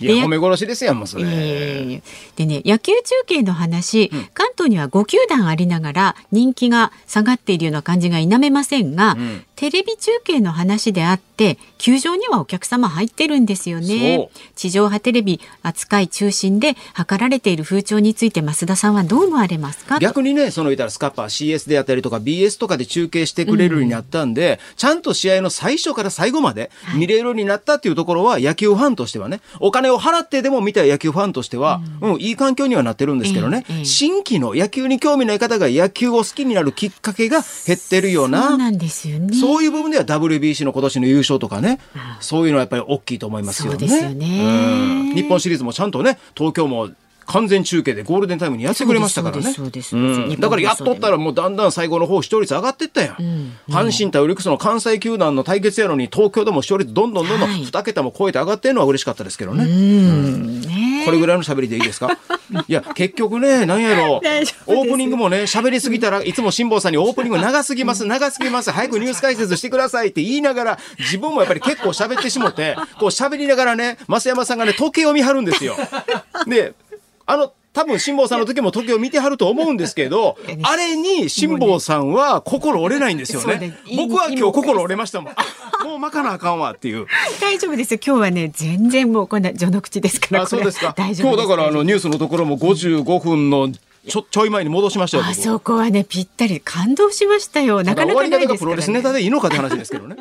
[0.00, 1.24] いや、で褒め殺しですやん、もうそれ。
[1.26, 14.38] えーでね野球中継の話、関東には5球団ありながら人気が下がっているような感じが否めませんが、んテレビ中継の話であって球場にはお客様入ってるんですよそねう。
[14.54, 19.96] 地上波テレビ扱い中心で図られている風潮について増田さんはどう思われますか？
[19.96, 33.84] と逆にね、その言ったらスカッパー CS であったりとか BS とかで中継してくれるようになったんで、ちゃんと試合の最初から最後まで見れるようになったっていうところは野球ファンとしてはね、お金を払ってでも見たい野球ファンとしては、うん、いい環境にはなってるんですけどね、ええええ。
[33.84, 41.80] 新規の野球に興味ない方が野球を好きになるきっかけが減ってるような、そうなんですよねそういう部分では WBC の今年の優勝とかね、
[42.20, 43.78] そういうのはやっぱり大きいと思いますよね。
[43.78, 45.06] そうですよね。
[45.08, 45.14] うん。
[45.14, 46.90] 日本シリーズもちゃんとね、東京も
[47.28, 49.54] 完全中継でゴールデンタイムにやってくれましたからね。
[50.38, 53.16] だからやっとったらもうだんだん最後の方視聴率上がってったやん。
[53.68, 57.62] 阪神対オリックスの関西球団の対決やのに東京でも視聴率どんどんどんどんはい。
[57.64, 59.64] 2桁も超えて上がってるのは嬉しかったですけどね。
[59.64, 60.60] うん。
[60.62, 62.18] ねこれぐらいの喋りでいいですか？
[62.66, 64.20] いや、結局ね、なんやろ。
[64.22, 64.78] 大丈夫です。
[64.80, 75.76] オープニングもね、喋りすぎたらいつも辛坊さんにオープニング長すぎます、長すぎます、早くニュース解説してくださいって言いながら、自分もやっぱり結構喋ってしもって、こう喋りながらね、増山さんがね、時計を見張るんですよ。
[76.46, 76.72] で、
[77.28, 83.78] あの、多分辛坊さんの時も時計を見てはると思うんですけど、あれに辛坊さんは心折れないんですよねね。
[83.96, 85.32] 僕は今日心折れましたもん。
[85.32, 87.06] あもう巻かなあかんわっていう。
[87.38, 90.94] 大丈夫ですよ今日はね全然もうこんな序の口ですからあ、そうですか。
[90.96, 95.24] 大丈夫今日だからあのニュースのところも55分のちょちょい前に戻しましたよ。
[95.24, 100.16] あ僕そこはねぴったり感動しましたよなかなか終わり方がプロないですから、ね、レスネタでいいのかって話ですけどね。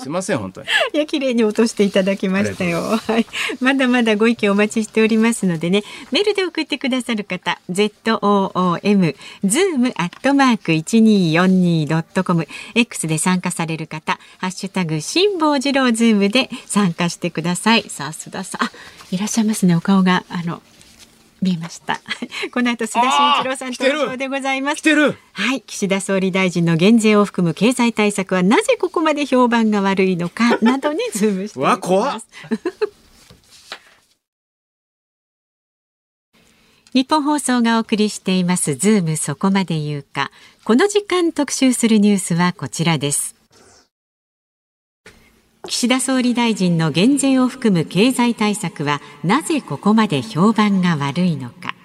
[0.00, 0.66] すいません本当に。
[0.94, 2.80] いや綺麗に落としていただきましたよ。
[2.80, 3.26] はい、
[3.60, 8.18] まだまだご意見お待ちしておりますのでね、メールで送ってくださる方、z o
[8.54, 17.88] o m zoom アットマーク一二四二ドットコム X で参加される方、ハッシュタグ辛坊治郎ズームで参加してください。
[17.88, 18.70] さあ須田さん、あ
[19.10, 20.62] いらっしゃいますねお顔があの。
[21.42, 22.00] 見えました。
[22.52, 24.82] この後須田慎一郎さん登場でございます。
[25.32, 31.74] はい、岸田総理大臣の減税を含む経済対策はなぜここまで評判が悪いのか などにズームしていきます。
[31.74, 32.22] わ怖っ
[36.92, 40.32] 日本放送がお送りしていますズームそこまで言うか。
[40.64, 43.39] この時間特集するニュースはこちらです。
[45.70, 51.76] 岸田総理大臣の減税を含む経済対策はなぜここまで評判が悪いのか。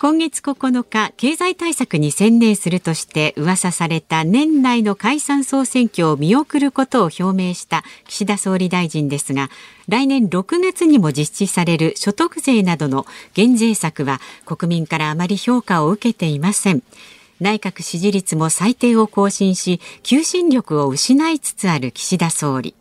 [0.00, 9.50] 今月9日、経済対策に専念するとして噂された年内の解散総選挙を見送ることを表明した岸田総理大臣ですが、
[9.86, 16.82] 来年6月にも実施される所得税などの減税策は国民からあまり評価を受けていません。
[17.40, 22.74] 内閣支持率も最低を更新し、求心力を失いつつある岸田総理。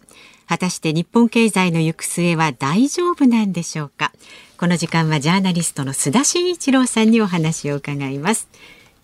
[0.48, 4.12] 果たして日本経済の行く末は大丈夫なんでしょうか？
[4.58, 8.50] この時間はジャーナリストの須田慎一郎さんにお話を伺います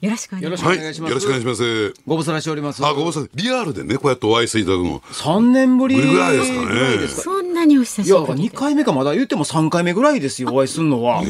[0.01, 1.93] よろしくお願いしますはい、よろしくお願いします。
[2.05, 2.85] ご無沙汰しております。
[2.85, 3.29] あ、ごめんなさい。
[3.33, 5.01] リアルでね、こうやってお会いしていただくの。
[5.11, 11.23] 三年ぶりぐらいですかねそんなにお久いや、しぶり二回目かまだ言っても三回目ぐらいですよ、お会いするのは。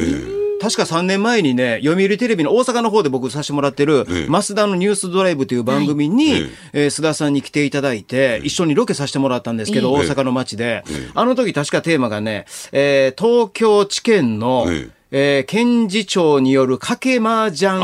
[0.60, 4.26] 確か3年前にね、読売テレビの大阪の方で僕させてもらってる、ええ。
[4.26, 10.08] 増田のニュースドライブという番組に、はいえー須田さんに来ていただいて、一緒にロケさせてもらったんですけど、ええ。
[10.08, 15.40] 大阪の街で、あの時確かテーマがね、えー東京地検の、ええ。
[15.40, 17.80] ー検事長による賭け麻雀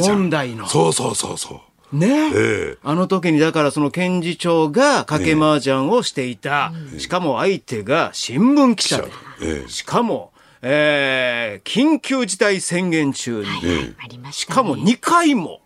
[0.00, 0.66] 問題の。
[0.66, 1.54] そうそうそうそ
[1.92, 1.96] う。
[1.96, 2.78] ね、ええ。
[2.82, 9.08] あの時にだからその検事長が賭け麻雀をしていた、しかも相手が新聞記者で、
[9.42, 9.68] ええ。
[9.68, 15.60] しかも、えー緊急事態宣言中に、えありましかも2回も、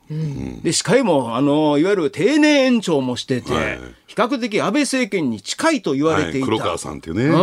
[0.63, 3.79] でしかもあのいわゆる定年延長もしてて、はい。
[4.13, 7.35] 比較的安倍政権に近いと言われていた、はい、黒川さんっていうね。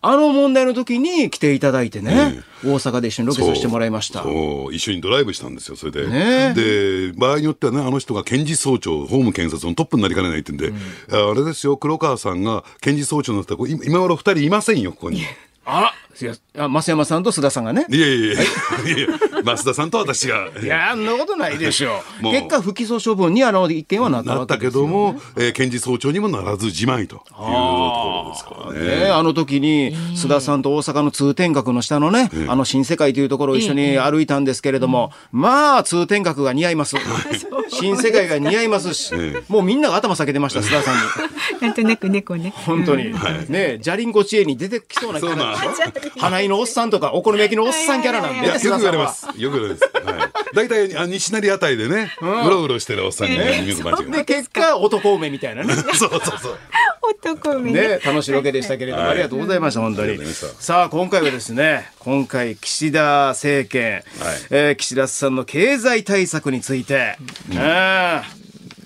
[0.00, 4.22] あの問題の時に来ていただいてね、大阪で一緒にロケさせてもらいました。
[4.70, 6.06] 一緒にドライブしたんですよ、それで。
[6.06, 6.52] ね。
[6.54, 10.72] で、場合によってはね、あの人が検事総長、法務検察のトップになりかねないってんで、
[11.10, 15.22] ああれですよ、黒川さんが検事総長になったら、今今頃二人いませんよ、ここに。
[15.64, 17.86] あいやあ増山さんと須田さんがね。
[17.88, 19.08] いやいやいや、いや
[19.42, 20.48] 増田さんと私が。
[20.62, 22.22] いや、あんなことないでしょう。
[22.24, 22.32] もう。
[22.32, 29.04] 結果、不起訴処分にあの一件はなったなったけわけですよども、えー検事総長にもならずじまいというところですからね。
[29.04, 36.96] ね、あの時に須田さんと大阪の通天閣の下のね、あの新世界というところを一緒に歩いたんですけれども、まあ通天閣が似合います。
[37.70, 39.14] 新世界が似合いますし、
[39.48, 41.00] もうみんなが頭下げてました、須田さんに。
[41.60, 42.52] なんとなく猫ね。
[42.54, 43.12] 本当に。
[43.48, 49.12] ね、じゃりんこ知恵に出てきそうなキャのおっさんとかお好み焼きのおっさんキャラなんで、よく言われま。
[49.12, 49.26] す。
[49.36, 49.84] よく言われます。
[50.04, 50.30] はい。
[50.54, 54.24] 大体、あ西成あたりでね、うろうろしてるおっさんにね、見る間違いなで、い。
[54.24, 55.74] 結果、男梅みたいなね。
[55.76, 56.58] そうそうそう。
[57.10, 60.18] 男梅ねね、楽しいロケでしたけれども、はいありがとうございました、本当に
[60.58, 64.02] さあ、今回はですね、今回、岸田政権、
[64.50, 67.16] えー岸田さんの経済対策について、
[67.56, 68.22] あ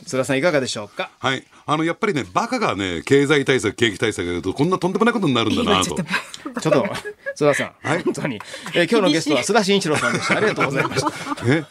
[0.04, 1.10] ー菅田さん、いかがでしょうか？
[1.20, 1.44] はい。
[1.66, 6.52] あの、やっぱりね、バカがね、経済対策、景気対策やると、こんなとんでもないことになるんだなと今ちょっ。
[6.54, 6.82] とちょっと、
[7.36, 8.02] 須田さん、 はい？
[8.02, 8.40] 本当に、
[8.74, 10.36] えー今日のゲストは須田慎一郎さんでした。
[10.36, 11.12] ありがとうございました。
[11.46, 11.64] え？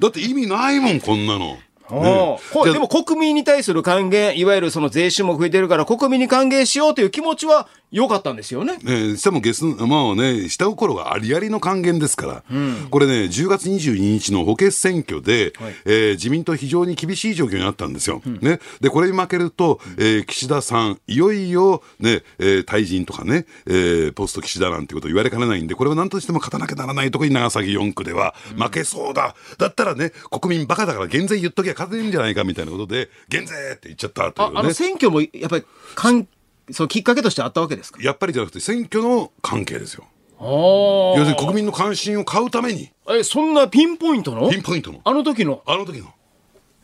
[0.00, 1.58] だって意味ないもん、こんなの。
[1.90, 8.76] おーこじゃあでも国民に対する還元、いわゆるその税収も増えてるから、国民に還元しようという気持ちは良かったんですよね。
[8.82, 12.44] えー、してもゲス、まあね、下心がありありの還元ですから、
[12.90, 15.52] これね、10月22日の補欠選挙で、
[15.84, 18.20] えー自民党非常に厳しい状況になったんですよ。
[18.40, 18.58] ね。
[18.80, 29.36] で、これに負けると、えー岸田さん、いよいよ、ね、えー退陣とかね、えーポスト岸田なんてこと言われかねないんで、これは何としても勝たなきゃならないところに長崎4区では負けそうだ。
[29.58, 34.56] だったらね、国民バカだから減税言っときゃ勝てるんじゃないかみたいなことで、減税って言っちゃったというね。
[34.56, 36.26] ああの選挙もやっぱりかん
[36.70, 38.02] そのきっかけとしてあったわけですか？
[38.02, 40.04] やっぱりじゃなくて選挙の関係ですよ。
[40.40, 44.50] 要要するに国民の関心を買うために、え、そんなピンポイントの？
[44.50, 45.62] ピンポイントの、あの時の？
[45.66, 46.12] あの時の。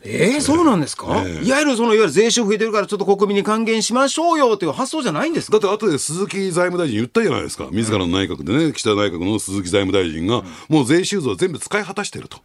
[0.03, 1.45] えー、そうなんですか、ええ。
[1.45, 5.59] いわゆるその、いわゆる税収増えてるからちょっと国民に還元しましょうよという発想じゃないんですか？
[5.59, 7.67] だって後で鈴木財務大臣言ったじゃないですか。
[7.71, 12.39] 自らの内閣でね、岸田内閣の鈴木財務大臣が、もう税収増全部使い果たしてると。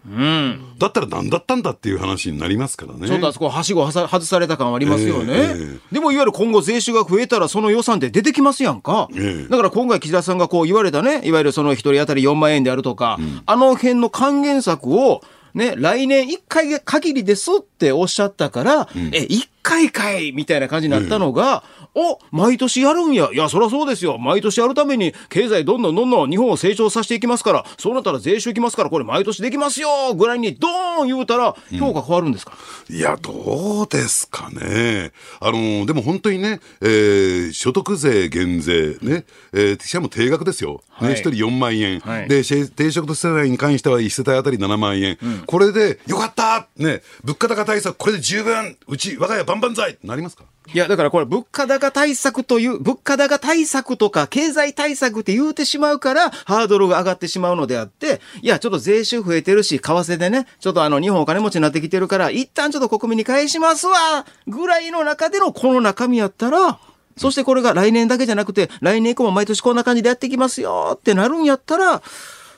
[0.78, 3.06] だったら何だったんだっていう話になりますからね。
[3.08, 5.56] ちょっとあそこはしごはさ外された感はありますよね、え
[5.92, 9.48] えでもいわゆる今後税収が増えたらその予算って出てきますやんか、ええ。
[9.48, 15.22] だから今回岸田さんがこう言われたねいわゆるその一人当たり4万円であるとか、あの辺の還元策を
[15.56, 23.30] ね、来年1回限りですっておっしゃったから、え、1回かいみたいな感じになったのが、お、毎年やるんや。
[23.32, 24.16] いや、そりゃそうですよ。
[24.18, 32.52] 毎年やるために、経済どんどんどんどん日本を成長させていきますから、そうなったら税収いきますから、これ毎年できますよぐらいにドーン言うたら、評価変わるんですか、
[32.88, 35.10] いや、どうですかね。
[35.40, 40.82] あの、でも本当にね、えー所得税減税、ね、えーしかも定額ですよ。
[41.00, 42.00] ね、はい一人4万円。
[42.00, 45.18] はいで、低低所得世帯に関しては1世帯あたり7万円。
[45.46, 49.98] これで、よかったね、物価高対策、これで十分うち、我が家万々歳。
[50.02, 50.44] なりますか？
[50.72, 66.80] いや、だからこれ、物価高対策という、物価高対策とか経済対策って言うてしまうから、ハードルが上がってしまうのであって、いや、ちょっと税収増えてるし、為替でね、ちょっとあの、日本お金持ちになってきてるから、一旦ちょっと国民に返しますわぐらいの中でのこの中身やったら、
[67.16, 72.02] そしてこれが来年だけじゃなくて、来年以降も毎年こんな感じでやっていきますよってなるんやったら、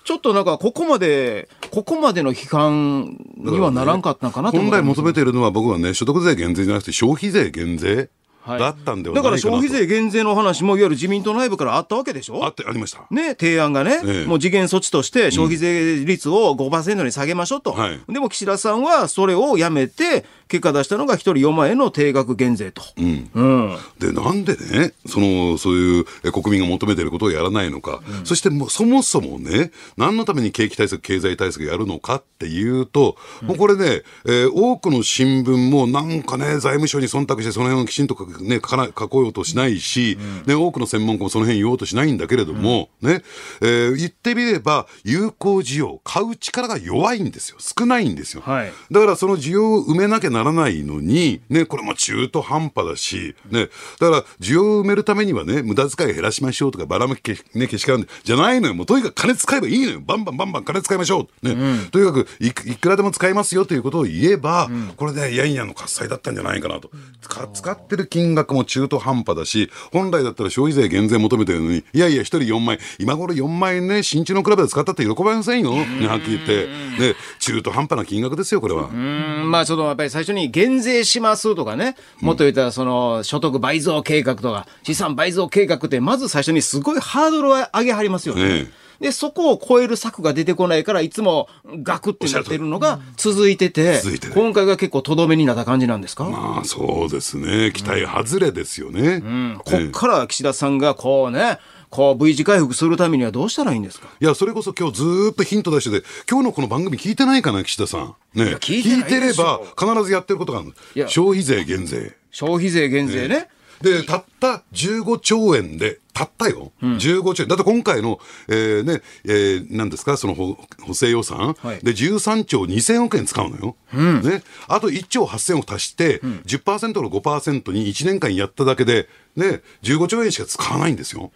[0.09, 8.09] ちょっとなんか、ここまで、ここまでの批判にはならんかったかなとね本来求めているのは僕はね、所得税減税じゃなくて消費税減税。
[8.57, 12.45] だったんではだから消費税減税の話もいわゆる自民党内部からあったわけでしょ？
[12.45, 13.07] あって、ありました。
[13.11, 14.27] ね、提案がね、ええ。
[14.27, 18.01] もう次元措置として消費税率を5%に下げましょうと、はい。
[18.09, 22.81] でも岸田さんはそれをやめて、結果出したのが1人4万円の定額減税と。
[22.97, 23.77] うん。
[23.99, 43.23] で、なんでね、その、そういうえ国民が求めていることをやらないのか、そしてもうそもそもね、何のために景気対策、経済対策やるのかっていうと、もうこれね、えー多くの新聞もなんかね、財務省に忖度して、その辺をきちんと書くね、書かな書こうとしないし、ね、多くの専門家もその辺言おうとしないんだけれども、ね、
[43.61, 47.59] えー言ってみれば、有効需要、買う力が弱いんですよ。
[47.61, 48.43] 少ないんですよ。
[48.45, 53.69] はいだからその需要を埋めなきゃならないのに、ね、これも中途半端だし、ね、
[54.01, 58.75] だから需要を埋めるためにはね、無駄遣い減らしましょうとか、ばらまきけ、ね、けしからんで、じゃないのよ。
[58.75, 60.01] もうとにかく金使えばいいのよ。
[60.01, 61.49] バンバンバンバン金使いましょう。
[61.49, 61.89] ね。
[61.91, 66.91] とにかくいく、いくらでも使いますよということを言えば、これで、いやいやの喝采だったんじゃないかなと。
[67.21, 75.73] 使使ってる金額も中途半端だし、本来だったら消費税減税求めてるのに、いやいや、一人4万円、今頃4万円ね、新地のクラブで使ったって喜ばれませんよ。
[75.73, 76.67] ね、はっきり言って。
[76.99, 78.89] ね、中途半端な金額ですよ、これは。
[78.93, 88.43] うんまあちょっとやっぱり最初に減税しますとかね、もっと言ったらその所得倍増計画とか資産倍増計画ってまず最初にすごいハードルを上げはりますよね。
[88.45, 91.49] えで、そこを超える策が出てこないから、いつも
[91.83, 99.23] ガクってなってるのが続いてて、続いてる今回が結構とどめになった感じなんですか、まあそうですね、期待外れですよね。
[99.65, 101.59] こっから岸田さんがこうね、
[101.91, 104.09] こう V 字回復するためにはどうしたらいいんですか？
[104.21, 108.15] いや、それこそ今日ずーっとヒント出してて、今日のこの番組聞いてないかな、岸田さん。
[108.35, 108.57] ね。
[108.57, 110.75] 聞いてないでれば、必ずやってることがある
[111.09, 112.17] 消費税減税。
[112.31, 113.49] 消費税減税ね。
[113.81, 117.49] で、たった15兆円で、たったよ、15兆円。
[117.49, 123.77] だって今回の、えーね、えー、何ですか、その補補正予算、はいで、13兆2000億円使うのよ。
[123.93, 124.43] ね。
[124.67, 131.31] あと1兆8000億足して、10%の5%に1年間やっただけで、ね、15兆円しか使わないんですよ。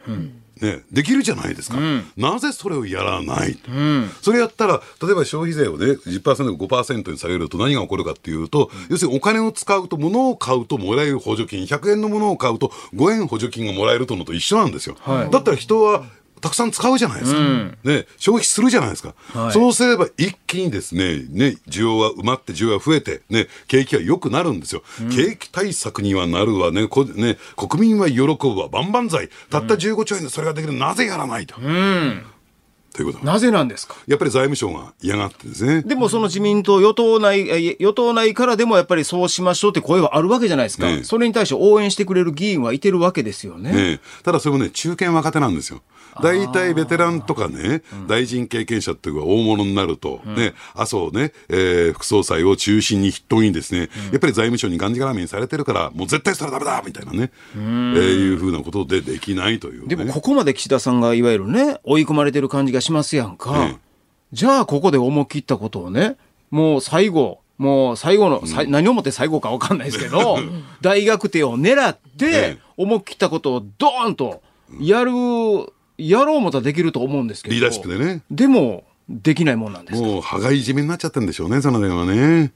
[0.62, 1.76] ね、できるじゃないですか、
[2.16, 3.58] なぜそれをやらない、
[4.22, 14.96] それやったら、例えば消費税をね、10%から5%に下げると何が起こるかっていうと、要するにお金を使うと、物を買うともらえる補助金、100円のものを買うと5円補助金がもらえるとのと一緒なんですよ。
[15.06, 16.04] だったら人は
[16.42, 17.40] たくさん使うじゃないですか、
[17.84, 19.52] ね、消費するじゃないですか、はい。
[19.52, 26.88] そうすれば一気にですねね需要は埋まって需要は増えて、ね、景気は良くなるんですよ、景気対策にはなるわね。
[26.88, 28.68] こね国民は喜ぶわ。
[28.68, 29.30] 万々歳。
[29.50, 30.72] たった15兆円でそれができる。
[30.72, 33.94] なぜやらないと、ということなぜなんですか？
[34.06, 35.82] やっぱり財務省が嫌がってですね。
[35.82, 40.86] でもその自民党、与党内、え与党内からでもやっぱりそうしましょうって声はあるわけじゃないですか。
[40.86, 41.04] ねえ。
[41.04, 43.72] それに対して応援してくれる議員はいてるわけですよね。
[43.72, 44.00] ねえ。
[44.24, 45.80] ただそれもね、中堅若手なんですよ。
[46.20, 59.96] 大体ベテランとかね、大臣経験者っていうのが大物になると、ね、麻生ね、えー副総裁を中心に筆頭にですね、やっぱり財務省にがんじがらめにされてるから、もう絶対それはダメだみたいなね、えーいうふうなことでできないという、ね。
[59.96, 63.66] でもここまで岸田さんがいわゆるね、追い込まれてる感じがしますやんか。
[63.68, 63.76] ええ。
[64.32, 66.16] じゃあここで思い切ったことをね、
[66.50, 70.38] もう最後、もう最後の、さい何をもって最後か分かんないですけど、
[70.80, 74.42] 大学手を狙ってええ、思い切ったことをドーンと
[74.80, 75.12] やる、
[76.08, 77.54] やろうもたらできると思うんですけど。
[77.54, 78.22] リーダーシップでね。
[78.30, 80.06] でも、できないもんなんですか？
[80.06, 82.52] もう、歯がいじめになっちゃってるんでしょうね、その辺はね。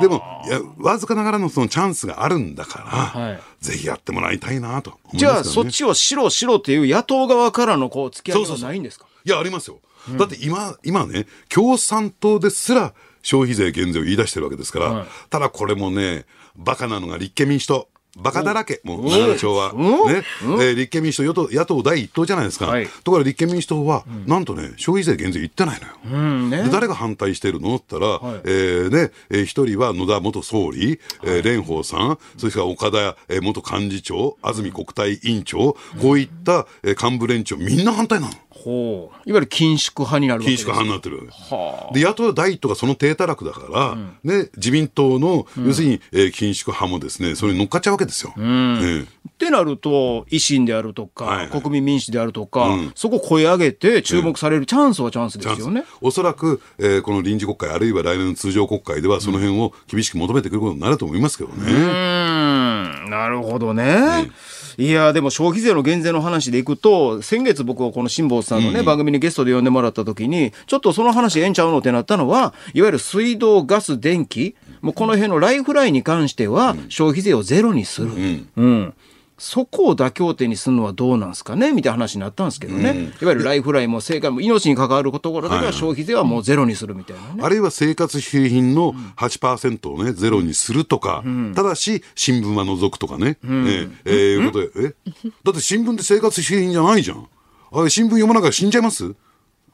[0.00, 2.78] でも、いや、わずかながらのそのチャンスがあるんだか
[3.14, 9.06] ら、はいぜひやってもらいたいなと思いますじゃあ、そっちをしろしろっていう野党側からのこう付き合いはないんですか？
[9.24, 9.80] いや、ありますよ。
[10.16, 16.26] だって今、今ね、共産党ですら消費税減税を言い出してるわけですから、はいただこれもね、
[16.56, 17.88] バカなのが立憲民主党。
[18.20, 19.72] バカだらけ、もう、奈良町は。
[19.72, 22.66] ね、えー立憲民主党、与党、野党第一党じゃないですか。
[22.66, 22.86] はい。
[22.86, 25.94] ところが立憲民主党は、なんとね、消費税減税言ってないのよ。
[26.12, 26.16] う
[26.46, 26.62] んね。
[26.64, 27.76] で誰が反対してるの？
[27.76, 38.32] って言ったら、えーね、えー一人は野田元総理、えー蓮舫さん、それから岡田、えー元幹事長、安住国対委員長、こういった、えー幹部連中、みんな反対なの。
[38.68, 39.28] ほう。
[39.28, 41.26] いわゆる緊縮派になるわけです派になってる。
[41.30, 48.34] はで、野党第一党がその低たらくだから、ね、自民党の、要するに、えー緊縮派もですね、それに乗っかっちゃうわけですよ。
[48.38, 49.00] ええ。
[49.02, 51.62] ってなると維新であるとか、はいはい。
[51.62, 55.84] 国民民主であるとか、そこ声上げて注目されるチャンスはチャンスですよね。
[56.00, 61.56] おそらく、えーこの臨時国会、あるいは来年の通常国会では、その辺を厳しく求めてくることになると思いますけどね。
[61.72, 63.10] うーん。
[63.10, 64.30] なるほどね。
[64.78, 78.08] いやでも消費税の減税の話でいくと先月僕はこの辛坊さんのね、番組にゲストで呼んでもらった時にちょっとその話ええんちゃうのってなったのはいわゆる水道ガス電気もうこの辺のライフラインに関しては消費税をゼロにする、
[78.56, 78.94] うん
[79.38, 81.72] そこを妥協点にするのはどうなんですかね？
[81.72, 87.42] みたいな話になったんですけどね、いわゆるライフラインも生活も命に関わるところだけは消費税はもうゼロにするみたいなね。
[87.42, 91.22] あるいは生活必需品の8%をね、ゼロにするとか、
[91.54, 95.10] ただし、新聞は除くとかね、えーえーいうことで、え？
[95.44, 97.26] だって新聞って生活必需品じゃないじゃん。
[97.70, 99.14] あれ、新聞読まなきゃ死んじゃいます？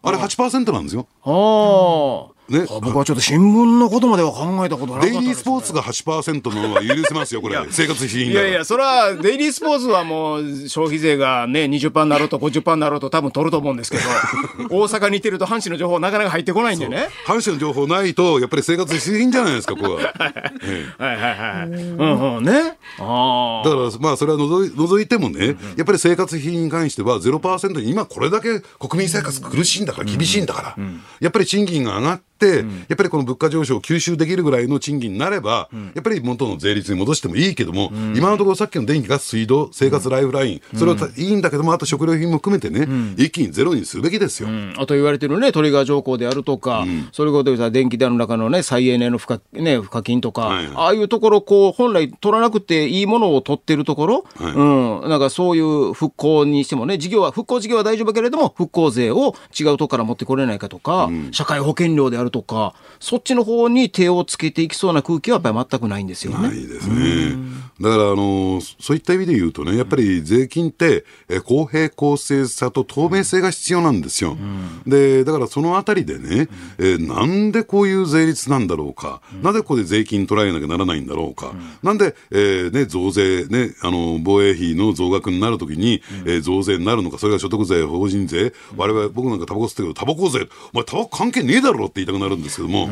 [0.02, 1.06] あれ8%なんですよ。
[1.22, 2.66] ああね。
[2.68, 7.56] あ僕はちょっと新聞のことまでは考えたことなかったデイリースポーツが8%のは許せますよ、これ。
[7.70, 14.02] 生活必需品だからいやいや、それは、デイリースポーツはもう、消費税がね、20%になろうと50%になろうと多分取ると思うんですけど、
[14.70, 17.08] 大阪にいてると阪神の情報なかなか入ってこないんでね。
[17.26, 20.14] 阪神の情報ないと、やっぱり生活必需品じゃないですか、ここは。
[20.62, 21.68] え えはいはいはい。
[21.68, 22.76] うんうんね。
[22.98, 30.84] あだから、まあ、それは除い除いてもね、やっぱり生活費に関しては0%に、今これだけ国民生活苦しいんだから、厳しいんだから、
[31.20, 44.48] やっぱり賃金が上がって、やっぱりこの物価上昇を吸収できるぐらいの賃金になれば、やっぱり元の税率に戻してもいいけども、今のところさっきの電気、ガス、水道、生活ライフライン、それはいいんだけども、あと食料品も含めてね、一気にゼロにするべきですよ。
[44.76, 44.82] あ。
[44.82, 50.74] あと言われてるね、トリガー条項であるとか、それこそ電気代の中のね、再エネの賦課,、ね、賦課金とか、はいはい。
[50.76, 54.52] ああいうところ、こう、本来取らなくていいものを取ってるところ、はい。
[54.52, 66.48] うん、なんかそういう復興にしてもね、事業は、復興事業は大丈夫だけれども、復興税を違うところから持ってこれないかとか、社会保険料であるとか、そっちの方に手をつけていきそうな空気はやっぱり全くないんですよね。
[66.48, 67.36] ないですね。
[67.80, 74.36] だから、あの、そういった意味で言うとね、やっぱり税金って、え公平公正さと透明性が必要なんですよ。
[74.86, 76.48] で、だからそのあたりでね、
[76.78, 81.52] えーなんでこういう税率なんだろうか、なぜここで税金取られなきゃならないんだろうか、
[81.82, 92.86] なんで、えーね、増税、ね、あの、防衛費の増額になるときに、えー増税になるのか、それが所得税、法人税、我々、僕なんかタバコ吸ってるけど、タバコ税、お前タバコ関係ねえだろって言いたくなるんですけども、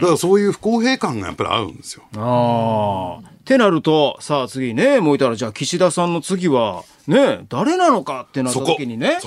[0.00, 2.02] だからそういう不公平感がやっぱりあるんですよ。
[2.16, 3.33] ああ。
[3.44, 9.18] ってなると、さあ次ね、もういたら、じゃあ岸田さんの次は、ね、誰なのかってなった時にね、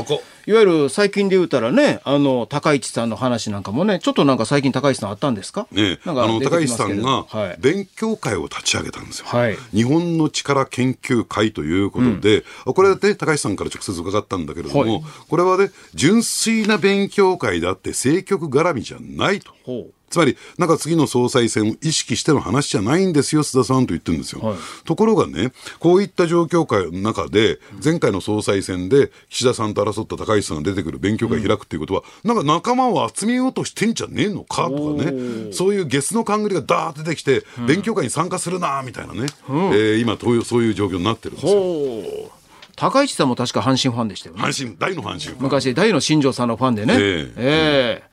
[0.47, 5.67] いわゆる最近で言うたらね、あの、高市さんの話なんかもね、ちょっとなんか最近高市さんあったんですか？
[5.71, 7.27] ね、あなんかの高市さんが。
[7.59, 9.27] 勉強会を立ち上げたんですよ。
[9.27, 9.57] はい。
[9.71, 15.03] 日本の力研究会ということで、これはね、高市さんから直接伺ったんだけれども、はい。
[15.29, 19.51] これはね、純粋な勉強会であって、政局絡みじゃないと。
[19.63, 24.41] ほうつまり、なんか次の総裁選を意識しての話じゃないんですよ、須田さんと言ってるんですよ。
[24.41, 42.31] はいところがね、こういった状況下の中で、前回の総裁選で岸田さんと争った高市さんが出てくる勉強会開くっていうことは、なんか仲間を集めようとしてんじゃねえのかとかね、そういうゲスの勘繰りがダーッと出てきて、勉強会に参加するなみたいなね、えー今そういう、そういう状況になってるんですよ。
[42.75, 44.41] 高市さんも確か阪神ファンでしたよね。
[44.43, 45.35] 阪神、大の阪神。
[45.41, 46.93] 昔、大の新庄さんのファンでね。
[46.93, 48.06] ええええ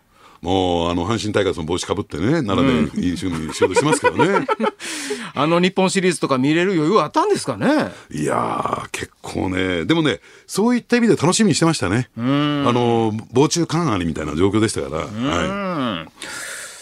[0.45, 4.47] もう、あの、阪神タイガースの帽子かぶってね、奈良でいい仕事仕事してますけどね。
[5.35, 7.67] あの日本シリーズとか見れる余裕あったんですかね？
[8.13, 12.11] いやー、結構ね、でもね、そういった意味で楽しみにしてましたね。
[12.17, 14.99] あの、防虫感ありみたいな状況でしたから。
[15.07, 16.09] はい。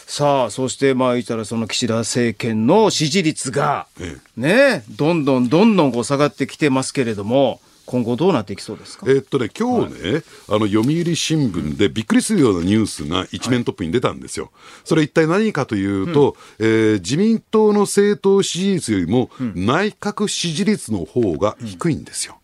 [0.07, 9.07] さあそしてまあ言ったらその岸田政権の支持率がえねどんどんどんどんこう下がってきてますけれども今後どうなっていきそうですか？
[9.09, 14.51] えーっとね、今日ね、あの、読売新聞でびっくりするようなニュースが一面トップに出たんですよ。
[14.85, 22.39] それ一体何かというと、えー自民党の政党支持率よりも内閣支持率の方が低いんですよ。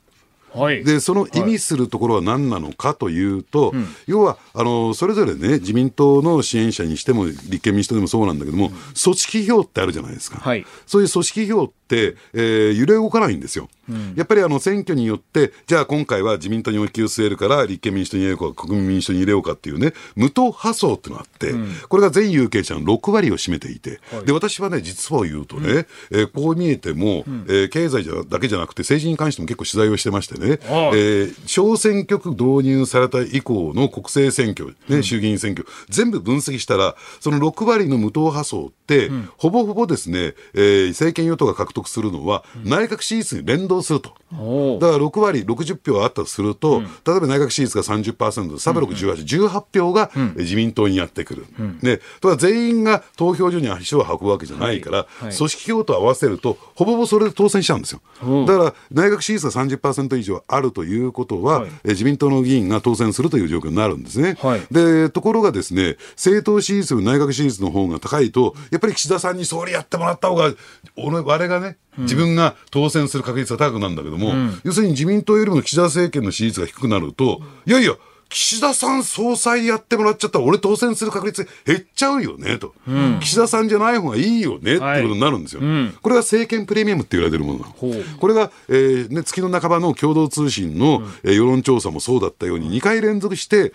[0.54, 0.82] はい。
[0.82, 3.74] で、その意味するところは何なのかというと、
[4.06, 8.70] 要は、あの、それぞれね、自民党の支援者にしても、立憲民主党でもそうなんだけども、
[9.00, 10.38] 組織票ってあるじゃないですか。
[10.38, 10.64] はい。
[10.86, 13.68] そういう組織票っって、えー揺れ動かないんですよ。
[14.16, 21.54] やっぱりあの選挙によって、じゃあ今回は自民党に追い気を据えるから、立憲民主党に入れようか、国民民主党に入れようかっていうね、無党派層っていうのがあって、
[21.88, 30.58] これが全有権者の6割を占めていて、で私はね、実は言うとね、えーこう見えても、えー経済じゃだけじゃなくて、政治に関しても結構取材をしてましてね、
[30.94, 44.12] えー小選挙区導入された以降の国政選挙、ね、衆議院選挙、全部分析したら、その6割の無党派層って、ほぼほぼですね、えー政権与党が獲得するのは、内閣支持率に連動すると。
[44.38, 51.46] おだから6割、60票あったとすると、例えば内閣支持率が30%、368、18票がえー自民党にやってくる。
[51.82, 58.00] ね、とは全員が投票所に足を運ぶわけじゃないから、組織票と合わせると、ほぼほぼそれで当選しちゃうんですよ。
[58.46, 64.36] だから、内閣支持率が30%以上あるということは、えー自民党の議員が当選するという状況になるんですね。
[64.40, 64.62] はい。
[64.70, 70.52] で、ところがですね、政党支持率内閣支持率の方が高いと、やっぱり岸田さんに総理やってもらった方が、
[70.96, 74.34] 俺、我がね、自分が当選する確率が高くなるんだけども、
[74.64, 77.94] 要するに自民党よりも岸田政権の支持率が低くなると、いやいや、
[78.30, 82.74] 岸田さん総裁やってもらっちゃったら、俺当選する確率減っちゃうよね、と。
[83.20, 85.62] 岸田さんじゃない方がいいよね、ってことになるんですよ。
[86.02, 87.72] これが政権プレミアムって言われてるものなの。
[87.72, 93.72] これが、えーね、月の半ばの共同通信の、えー世論調査もそうだったように、2回連続して、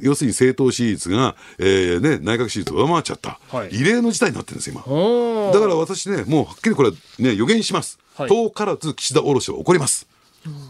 [0.00, 3.38] 要するに政党支持率が、えーね、内閣支持率を上回っちゃった。
[3.48, 5.52] はい異例の事態になってるんですよ、今。
[5.52, 7.98] だから私ね、もうはっきりこれ、ね、予言します。
[8.14, 10.06] はい遠からず岸田おろしは起こります。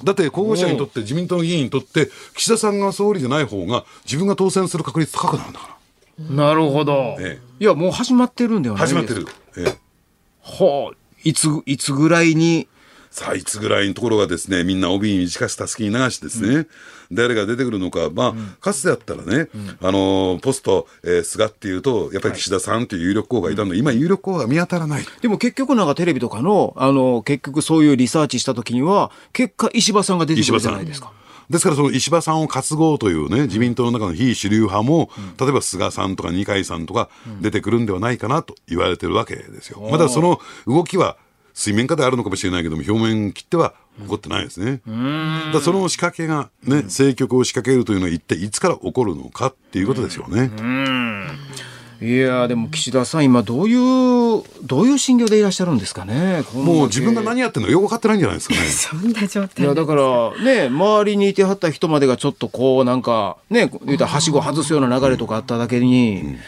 [0.05, 5.79] だって候補者にとって、自民党の議員にとって、岸田さんが総理じゃない方が、自分が当選する確率高くなるんだか
[6.19, 6.37] ら。
[6.37, 9.67] なるほど、えいやもう始まってるんではないですか始まってる。
[9.67, 9.79] ええ。
[10.43, 12.69] はあいついつぐらいに？
[13.11, 16.67] さあ、いつぐらいのところがですね、みんな帯に短くたすきに流してですね、
[17.13, 19.49] 誰が出てくるのか、まあ、かつてだったらね、
[19.81, 25.05] あのーポスト、えー菅っていうと、やっぱり岸田さんという有力候補がいたので、今有力候補が見当たらない。
[25.21, 31.13] でも結局なんかテレビとかのあの結局そういうリサーチした時には結果石破さんが出てくるじゃないですか。
[31.51, 37.11] ですから、その石破さんを担ごうというね、自民党の中の非主流派も、例えば菅さんとか二階さんとか
[37.41, 39.87] 出てくるんではないかなと言われてるわけですよ。
[39.91, 41.17] まだその動きは
[41.55, 44.81] 水面下であるのかもしれないけども、表面切っては起こってないですね。
[44.87, 50.51] だからその仕掛けがね、政局を仕掛けるというのは一体いつから起こるのかっていうことですよね。
[52.01, 56.43] いやーでも岸田さん今どういうどういう心境でいらっしゃるんですかね。
[56.53, 58.61] もう自分が何やってるのかよく分かってないんじゃないですかね。
[58.67, 66.39] そんな状態いやだからね周りにいてはった人までがちょっとこうなんかね言うたらはしご外すような流れとかあっただけに、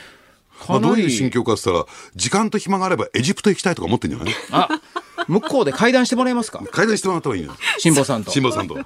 [0.68, 4.34] まあ、どういう心境境かって言ったら、時間と暇があればエジプト行きたいとか思ってんじゃない？
[4.52, 4.68] あ
[5.28, 6.60] 向こうで会談してもらえますか？
[6.70, 7.54] 会談してもらった方がいいな。
[7.78, 8.30] 辛坊さんと。
[8.30, 8.76] 辛坊さんと。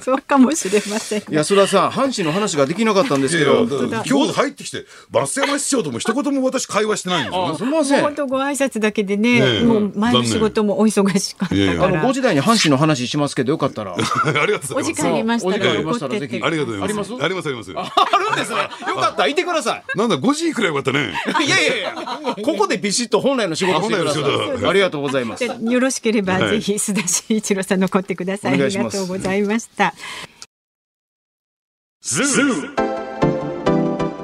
[0.00, 3.66] そうかもしれません安田さん阪神の話ができなかったんですけど。
[4.06, 7.58] 今日入ってきて、増山市長とも一言も私会話してないんですよあね。
[7.58, 8.02] すみません。
[8.02, 13.94] 本当ご挨拶だけでね、もう前の仕事もお忙しかったから5時台に阪神の話しますけどよかったら。
[13.94, 13.96] あ
[14.46, 14.90] りがとうございます。
[14.90, 17.12] お時間ありましたらりましたら残ってってぜひありがとうございます。
[17.14, 17.48] あります？
[17.48, 17.92] ありますあります。
[17.96, 18.56] あるんですね。
[18.88, 19.84] よかったいてください。
[19.96, 21.14] なんだ、5時くらいよかったね。
[21.44, 21.94] いやいやいや、
[22.42, 24.62] ここでビシッと本来の仕事してくださあ本来の仕い。
[24.84, 25.64] 事ありがとうございます。
[25.64, 28.54] でよろしければ、はいぜひ須田慎一郎さん残ってください。
[28.54, 29.94] ありがとうございました。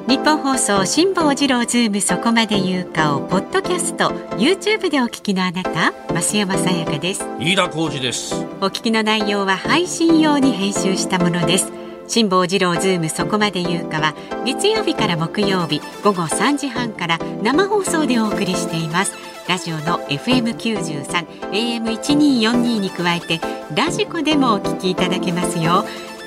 [0.08, 7.24] 日本放送辛坊治郎ズームそこまで言うかをポッドキャスト YouTube でお聞きのあなた増山さやかです。
[7.38, 8.34] 飯田浩二です。
[8.60, 11.80] お聞きの内容は配信用に編集したものです。
[12.10, 23.40] 辛坊治郎ズームそこまで言うかは月曜日から木曜日午後3時半から生放送でお送りしていますラジオの FM93 AM1242 に加えて
[23.74, 25.84] ラジコでもお聞きいただけますよ。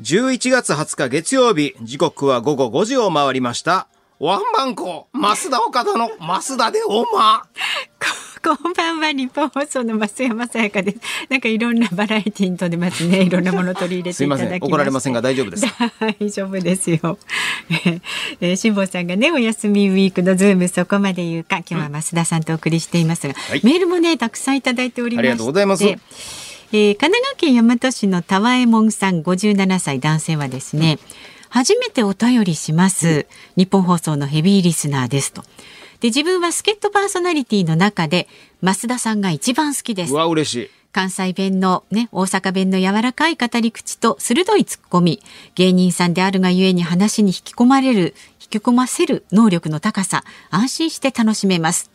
[0.00, 3.86] 11月20日月曜日、時刻は午後5時を回りました。
[4.18, 7.42] ワンバンコ、増田岡田の増田でおま。
[8.42, 10.98] こ こんばんはニッポン放送の増山さやかです。
[11.28, 13.20] なんかいろんなバラエティーに富んでますね。
[13.24, 14.46] いろんなもの取り入れていただきまして。
[14.46, 15.66] すいません怒られませんか大丈夫です。
[16.00, 17.18] 大丈夫ですよ。
[17.68, 18.00] えー
[18.40, 23.60] えー辛坊さんがねお休みウィークのズームそこまで言うか今日は増田さんとお送りしていますが、はい。
[23.62, 25.28] メールもねたくさんいただいておりまして。
[25.28, 31.00] ありがとうございますえー神奈川県大和市のタワエモンさん57歳男性はですね、
[31.48, 33.26] 初めてお便りします。
[33.56, 35.42] 日本放送のヘビーリスナーですと。
[35.98, 38.28] で自分は助っ人パーソナリティの中で
[38.62, 40.12] 増田さんが一番好きです。
[40.12, 40.70] うわ嬉しい。
[40.92, 45.20] 関西弁のね、大阪弁の柔らかい語り口と鋭いツッコミ、
[45.56, 51.90] 芸人さんであるがゆえに話に引き込まれる、引き込ませる能力の高さ、安心して楽しめます。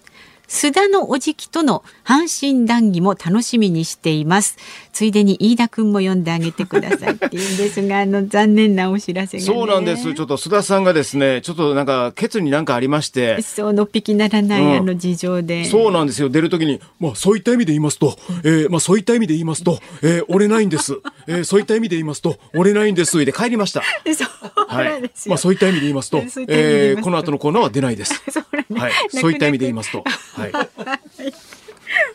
[0.48, 4.58] 須田のおじきとの阪神談義も楽しみにしています。
[4.96, 9.46] ついでに飯田くんも読んであげてくださいって言うんですが、あの残念なお知らせが、ね。
[9.46, 10.14] そうなんです。
[10.14, 13.42] ちょっと須田さんがですねちょっとなんかケツになんかありまして。
[13.42, 15.66] そうのっぴきならない、うんあの事情で。
[15.66, 16.30] そうなんですよ。
[16.30, 20.94] 出るときに、まあ、そういった意味で言いますと、えーまあ、そういった意味で言いますと、えー、折れないんです、
[21.28, 22.38] えー、そういった意味で言いますと。
[22.54, 23.26] 折れないんです。
[23.26, 23.82] で帰りました。
[24.14, 25.32] そうはなんですよ。
[25.32, 28.24] まあ、そういった意味で言いますと、えー、この後のコーナーは出ないです。
[28.32, 28.80] そうなんです。
[28.80, 30.52] はい、そういった意味で言いますと、はい、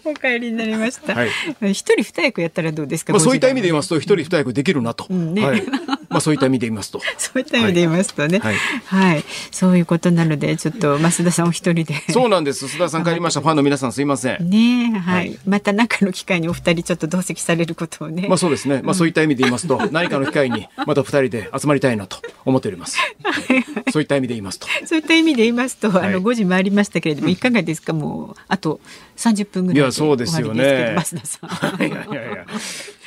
[0.04, 1.14] お帰りになりました。
[1.14, 1.28] はい。
[1.62, 3.12] 一人二役やったらどうですか？
[3.12, 5.34] まあ、そういった意味で言いまますと、一人二役できるなと、ん。
[5.34, 5.44] ね。
[5.46, 5.62] はい、
[6.10, 7.00] まあ、そういった意味で言いますと。
[7.18, 8.52] そういった意味で言いますとね、は
[8.84, 9.20] はい。
[9.20, 11.94] い、そういうことなので、ちょっと増田さんお一人で。
[12.10, 14.50] そうなんです、須田さん帰りました、ファンの皆さん、すいません。
[14.50, 15.38] ねえ、はい、はい。
[15.46, 18.26] また何かの機会にお二人ちょっと同席されることをね。
[18.28, 22.98] まあ、そうですね、まあ、そういった意味で言いますと、 何かの機会に、また二人で集まりたいなと思っております。
[23.92, 24.66] そういった意味で言いますと。
[24.86, 26.12] そういった意味で言いますと、あはい。
[26.12, 28.80] の5時回りましたけれども、いかがですか、もうあと
[29.16, 30.62] 30分ぐらいいやそうですよね。
[30.64, 31.80] 終わりですけど増田さん。
[31.86, 32.46] いやいやいや、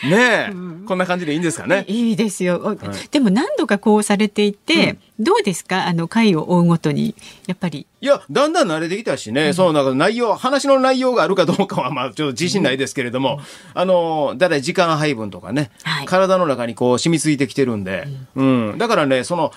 [0.04, 0.54] ねえ、
[0.86, 1.86] こんな感じでいいんですかね。
[1.88, 5.88] いいですよ、おでも何度かこうされていて、どうですか？
[5.88, 7.16] あの回を追うごとに
[7.47, 7.88] やっぱり。
[8.01, 13.39] いや、だんだん慣れてきたしね、そのなんか内容、話の内容があるかどうかは、まあ、ちょっと自信ないですけれども、
[13.74, 16.06] あの、だいたい時間配分とかね、はい。
[16.06, 19.54] 体の中にこう染みついてきてるんで、うん、だからね、その、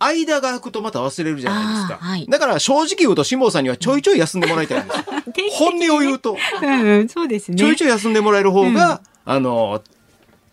[0.00, 1.98] 間が空くとまた忘れるじゃないですか。
[2.04, 2.26] はい。
[2.28, 5.04] だから正直言うと、辛坊さんにはちょいちょい休んでもらいたいんですよ。
[5.52, 6.80] 本音を言うと、うん。
[6.82, 7.56] うん、そうですね。
[7.56, 9.82] ちょいちょい休んでもらえる方が、あの、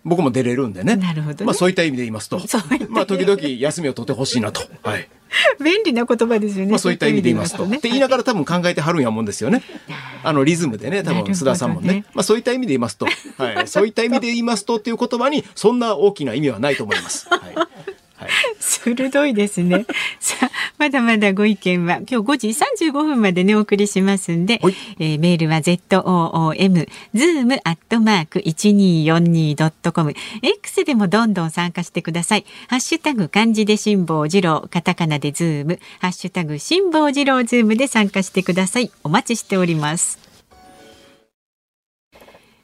[0.04, 0.96] 僕も出れるんでね。
[0.96, 2.40] なるほどねまあそういった意味で言いますと
[2.90, 4.62] まあ時々休みを取ってほしいなと。
[4.84, 5.08] はい。
[5.64, 6.72] 便利な言葉ですよね。
[6.72, 7.66] まあそういった意味で言いますと。
[7.66, 9.64] って言いながら多分考えてはるんやもんですよね。
[10.24, 12.06] あのリズムでね、多分須田さんもねね。
[12.14, 13.06] まあそういった意味で言いますと、
[13.38, 13.68] はい。
[13.70, 17.28] そういった意味で言いますとっていう言葉にそんな大きな意味はないと思います。
[17.30, 17.56] はい。
[17.56, 17.64] は
[18.28, 18.30] い。
[18.60, 19.86] 鋭いですね。
[20.82, 22.48] まだまだご意見は今日5時
[22.90, 32.46] 35分までね、お送りしますんで、はいえーメールは zoom、zoom アットマーク 1242.com、X でもどんどん参加してください。
[32.68, 38.90] ハッシュタグ漢字で辛坊治郎、カタカナでズーム、ハッシュタグ辛坊治郎ズームで参加してください。
[39.04, 40.18] お待ちしております。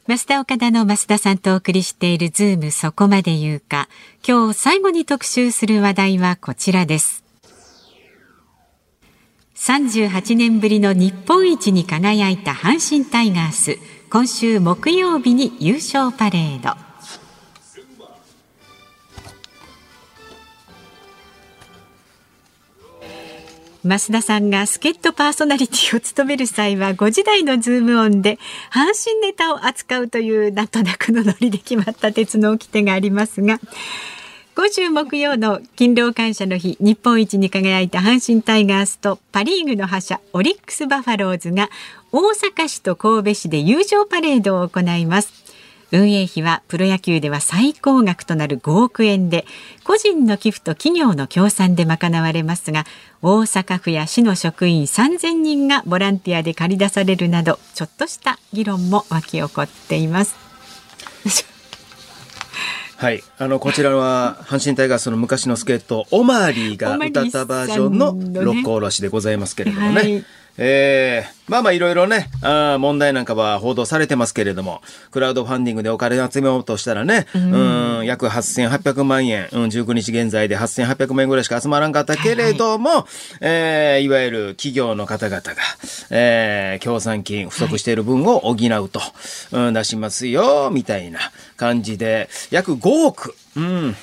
[0.08, 3.88] 増田岡田の増田さんとお送りしているズームそこまで言うか。
[4.28, 7.27] 今日最後に特集する話題はこちらです。
[9.58, 13.78] 38年ぶりの日本一に輝いた阪神タイガース。
[14.10, 16.78] 今週木曜日に優勝パレード。
[23.84, 28.38] 増田さんが助っ人パーソナリティを務める際は5時台のズームオンで
[28.70, 33.60] 阪神ネタを扱うというなんとなくのノリで決まった鉄の掟がありますが
[34.58, 41.70] 今週木曜の勤労感謝の日日本一に輝いた阪神タイガースとパ・リーグの覇者オリックス・バファローズが
[42.12, 45.32] 大阪市と神戸市で優勝パレードを行います。
[45.92, 49.46] 運営費はプロ野球では最高額となる5億円で
[49.84, 52.86] 個人の寄付と企業の協賛で賄われますが
[53.22, 60.36] 大阪府や市の職員3000人がボランティアで借り出されるなどちょっとした議論も沸き起こっています。
[62.98, 63.24] はい。
[63.38, 69.96] あの、こちらは、 阪神タイガースの昔の助っ人、オマーリーが歌ったバージョンの六甲おろしでございますけれどもね。
[69.96, 70.26] はい
[70.58, 74.82] えーまあまあいろいろね、あー問題なんかは報道されてますけれども、
[75.12, 77.40] クラウドファンディングでお金を集めようとしたらね、う
[78.02, 83.08] ん、約8800万円、うん、19日現在で8800万円ぐらいしか集まらんかったけれども、
[83.40, 85.56] えーいわゆる企業の方々が、
[86.10, 89.00] えー協賛金不足している分を補うと、
[89.54, 91.20] うん、出しますよ、みたいな
[91.56, 93.96] 感じで、約5億、うん、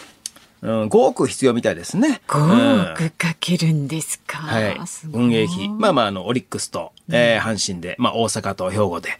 [0.64, 2.22] うん、5億必要みたいですね。
[2.26, 4.38] 5億かけるんですか？
[4.38, 5.06] はいす。
[5.08, 5.68] ごい運営費。
[5.68, 9.10] まあまあ、あの、オリックスと、えー阪神で、まあ、大阪と兵庫で。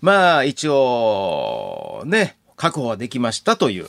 [0.00, 3.88] まあ、一応、ね、確保はできましたという。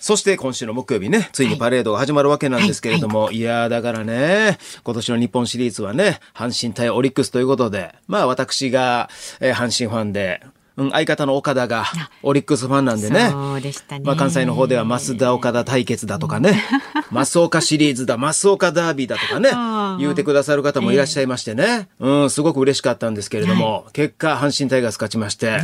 [0.00, 9.10] そして今週の木曜日ね、ついにパレードが始まるわけなんですけれども、い、やーだからね、今年の日本シリーズはね、阪神対オリックスということで、まあ私が、
[9.40, 10.40] えー阪神ファンで、
[10.76, 11.84] うん、相方の岡田が
[12.22, 13.30] オリックスファンなんでね。
[13.30, 14.04] そうでしたね。
[14.04, 16.62] まあ、関西の方では増田岡田対決だとかね、
[17.12, 19.50] 増岡シリーズだ、増岡ダービーだとかね、
[19.98, 25.60] 言うてくださる方もいらっしゃいましてね、うん、すごく嬉しかったんですけれども、結果、阪神タイガース勝ちまして、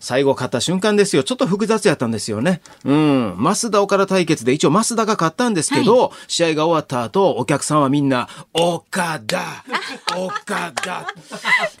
[0.00, 2.60] 最後勝った瞬間ですよ、ちょっと複雑やったんですよね。
[2.84, 9.64] うん、増田岡田対決で一応増田が勝ったんですけど、試合が終わった後、お客さんはみんな、岡田
[10.16, 11.06] 岡田。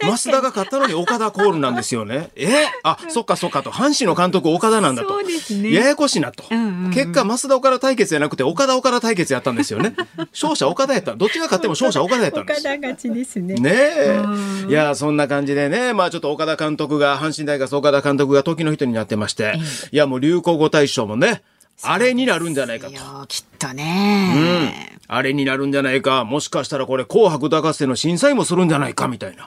[0.00, 2.30] 増田が勝ったのに岡田コールなんですよね。
[2.36, 2.66] え？
[2.82, 5.08] あ、そっかそっかと、阪神の監督岡田なんだと。
[5.08, 6.44] そうですねややこしいなと。
[6.54, 9.94] んうんうん結果、増田岡田対決じゃなくて、岡田岡田対決やったんですよね。
[10.32, 11.14] 勝者岡田やった。
[11.14, 12.62] どっちが勝っても勝者岡田やったんです。
[12.64, 14.20] 勝ちですねねえ。
[14.68, 19.54] いや、そんな感じでね、まあちょっと岡田監督が、阪神大学岡田監督が時の人になってまして、
[19.92, 21.42] いや、もう流行語大賞もね、
[21.82, 22.92] あれになるんじゃないかと。
[22.92, 29.44] いやきっとね、あれになるんじゃないか、もしかしたらこれ、紅白歌合戦の審査員もするんじゃないかみたいな、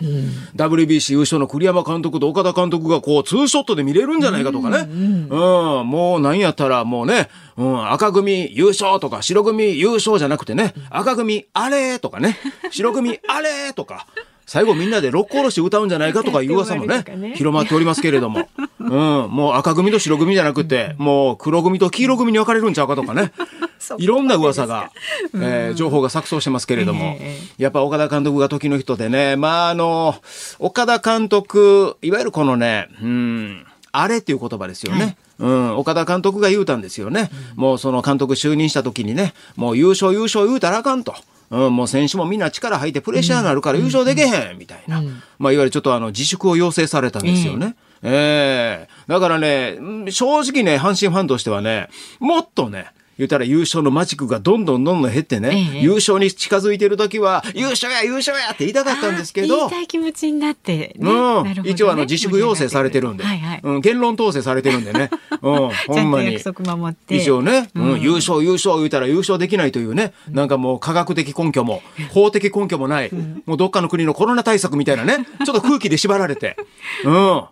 [0.55, 5.27] WBC 優勝の栗山監督と岡田監督がこう、ツーショットで見れるんじゃないかとかね、うん。
[5.29, 12.37] もうなんやったらもうね、うん、赤組優勝とか、白組優勝じゃなくてね、赤組あれとかね、
[12.71, 14.07] 白組あれとか。
[14.45, 17.03] 最後みんなで六甲おろし歌うんじゃないかとかいう噂もね
[17.35, 18.89] 広まっておりますけれども、 うん、
[19.29, 23.31] もう赤組と白組じゃなくて、もう黒組と黄色組に分かれるんちゃうかとかね、
[23.97, 24.91] いろんな噂が、
[25.35, 30.15] えー情報が錯綜してますけれども、えやっぱ岡田監督が時の人でね、まああの、
[30.59, 35.17] 岡田監督、いわゆるこのね、うん、あれっていう言葉ですよね。
[35.39, 37.29] うん、岡田監督が言うたんですよね。
[37.55, 41.15] もうその監督就任した時にね、もう優勝優勝言うたらあかんと。
[41.53, 45.03] うん、もう選手もみんな力入ってプレッシャーになるから優勝できへん、みたいな。
[45.37, 47.75] まあいわゆるちょっとあの自粛を要請されたんですよね。
[48.01, 51.89] ええだからね、うん正直ね、阪神ファンとしてはね、
[52.19, 52.87] もっとね、
[53.17, 55.81] 言ったら優勝のマジックがどんどんどんどん減ってね、ええ。
[55.81, 61.11] 優勝に近づいてる時は、優勝や優勝やって言いたかったんですけど言い、たい気持ちになって、ね。
[61.11, 61.43] うん。
[61.43, 61.61] ね。
[61.65, 65.32] 一応あの自粛要請されてるんで、はいはいうん、言論統制されてるんでね、うん、
[65.85, 66.43] ちほんと約。
[66.43, 67.15] 束守って。
[67.15, 71.81] 一応ね、うん優勝優勝言うたら優勝できないというね、なんかもう科学的根拠も、
[72.11, 73.11] 法的根拠もない、
[73.45, 76.55] もうどっかの国のコロナ対策みたいなね、ちょっと空気で縛られて、
[77.03, 77.43] うん。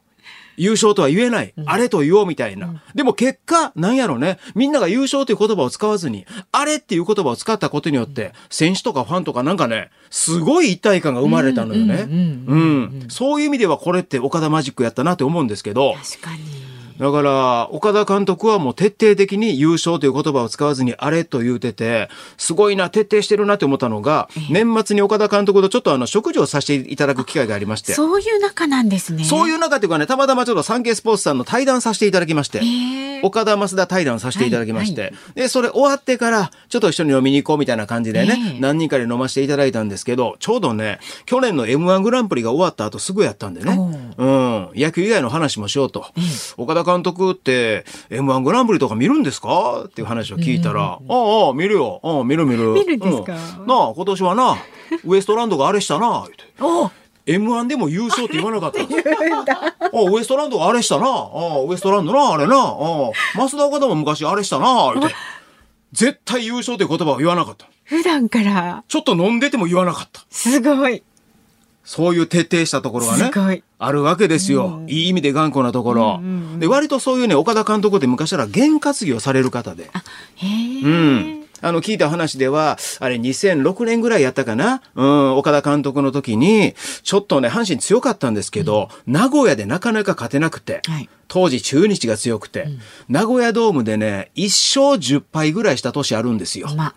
[0.57, 2.81] 優勝とは言えない、あれと言おうみたいな。
[2.93, 12.05] でも結果、なんやろね、みんなが優勝という言葉を使わずに、あれっていう言葉を使ったことによって、選手とかファンとかなんかね、すごい一体感が生まれたのよね。
[12.07, 13.05] うん。
[13.07, 16.70] そういう意味ではこれって岡田マジックやったなって思うんですけど、確かに
[17.01, 29.23] だから、岡田監督はもう徹底的に優勝という言葉を使わずにあれと言うてて、すごいな、徹底してるなって思ったのが、年末に岡田監督とちょっとあの、食事をさせていただく機会がありまして、そういう仲なんですね。
[29.23, 32.61] そういう中というかね、たまたまちょっとサンケイスポーツさんの対談させていただきまして、
[33.23, 38.59] 岡田増田対談させていただきまして、で、それ終わってから、ちょっと一緒に飲みに行こうみたいな感じでね、ええ。
[38.59, 43.75] 何人かで飲ませていただいたんですけど、ちょうどね、去年の M1 グランプリが終わった後すぐやったんでね、
[44.17, 44.25] う。
[44.25, 46.05] ん、野球以外の話もしようと。
[46.57, 49.83] 岡田監督って、M1 グランプリとか見るんですか？
[49.85, 51.99] っていう話を聞いたら、ああ、ああ見るよ。
[52.03, 52.73] ああ、見る見る。
[52.73, 53.33] 見るんですか？
[53.59, 54.57] うんなあ、今年はな、
[55.05, 56.33] ウエストランドがあれしたな、言って。
[56.63, 56.91] お
[57.27, 58.85] M1 でも優勝って言わなかった あ
[60.11, 61.05] ウエストランドがあれしたな。
[61.07, 62.55] あウエストランドな、あれな。
[62.57, 62.67] あ
[63.35, 65.13] 増田岡田も昔あれしたな、言って。
[65.93, 67.67] 絶対優勝って言葉を言わなかった。
[67.83, 70.21] 普段からちょっと飲んでても言わなかった。
[70.29, 71.03] すごい
[71.83, 73.63] そういう徹底したところがね。
[73.79, 74.83] あるわけですよ。
[74.87, 76.21] いい意味で頑固なところ。
[76.59, 79.89] で、割とそういうね、岡田監督って昔から験担ぎをされる方で。
[80.83, 81.45] うん。
[81.63, 84.81] あの、聞いた話では、あれ2006年ぐらいやったかな？
[84.95, 86.73] うん、岡田監督の時に、
[87.03, 92.67] ちょっとね、阪神強かったんですけど、名古屋でなかなか勝てなくて、はい当時中日が強くて、
[93.07, 96.67] 名古屋ドームでね、1勝10敗ぐらいした年あるんですよ。
[96.75, 96.93] ま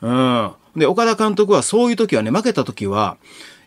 [0.00, 0.52] うん。
[0.74, 3.18] で、岡田監督はそういう時はね、負けた時は、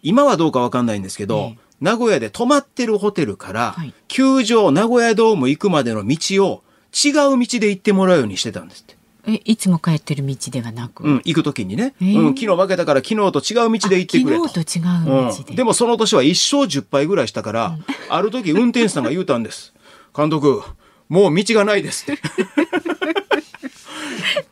[0.02, 8.98] 今はどうかわかんないんですけど、名古屋で泊まってるホテルから、はい球場、名古屋ドーム行くまでの道を違う道で行ってもらうようにしてたんですって。
[9.28, 14.46] えいつも帰ってる道ではなく、うん、行く時にね、へーうん、昨日負けたから昨日と違う道で行ってくれと。
[14.46, 17.78] あ昨日と違う道で、うん、でもその年は1勝10敗ぐらいしたから、
[18.10, 19.74] ある時運転手さんが言うたんです。
[20.16, 20.64] 監督、
[21.10, 22.22] もう道がないですって。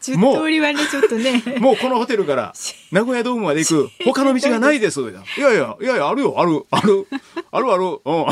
[0.01, 1.41] 10通りはねちょっとね。
[1.59, 2.53] もうこのホテルから
[2.91, 3.89] 名古屋ドームまで行く。
[4.05, 5.01] 他の道がないです。
[5.01, 5.05] い
[5.39, 7.07] やいや、いやいや、あるよ、ある、ある、
[7.51, 8.25] あるある、うん。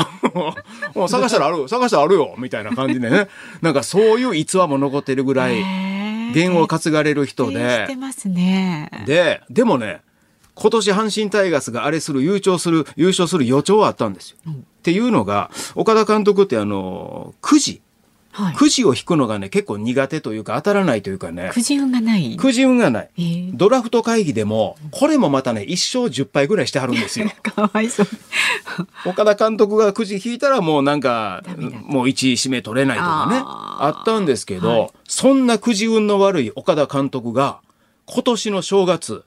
[1.02, 3.28] うん探したらある、探したらあるよ、みたいな感じでね。
[3.62, 5.56] なんかそういう逸話も残ってるぐらい、
[6.32, 7.54] 弦を担がれる人で。
[7.54, 7.96] して。
[7.96, 8.90] ますね。
[9.06, 10.00] で、でもね、
[10.54, 14.36] 今年阪神タイガースがあれする、優勝する、優勝する予兆はあったんですよ。
[14.48, 14.52] っ
[14.82, 17.82] ていうのが、岡田監督ってあの、くじ、
[18.34, 18.54] はい。
[18.56, 22.36] くじを引くのがね、結構苦手というか当たらないというかね、くじ運がない。
[22.36, 23.10] くじ運がない。
[23.16, 23.50] えー。
[23.54, 27.30] ドラフト会議でも、これもまたね、1勝10敗ぐらいしてはるんですよ。
[27.42, 28.06] かわいそう。
[29.06, 31.44] 岡田監督がくじ引いたらもうなんか
[31.84, 34.90] もう1位指名取れないとかね、あったんですけど、はい。
[35.06, 37.60] そんなくじ運の悪い岡田監督が、
[38.06, 39.22] 今年の正月、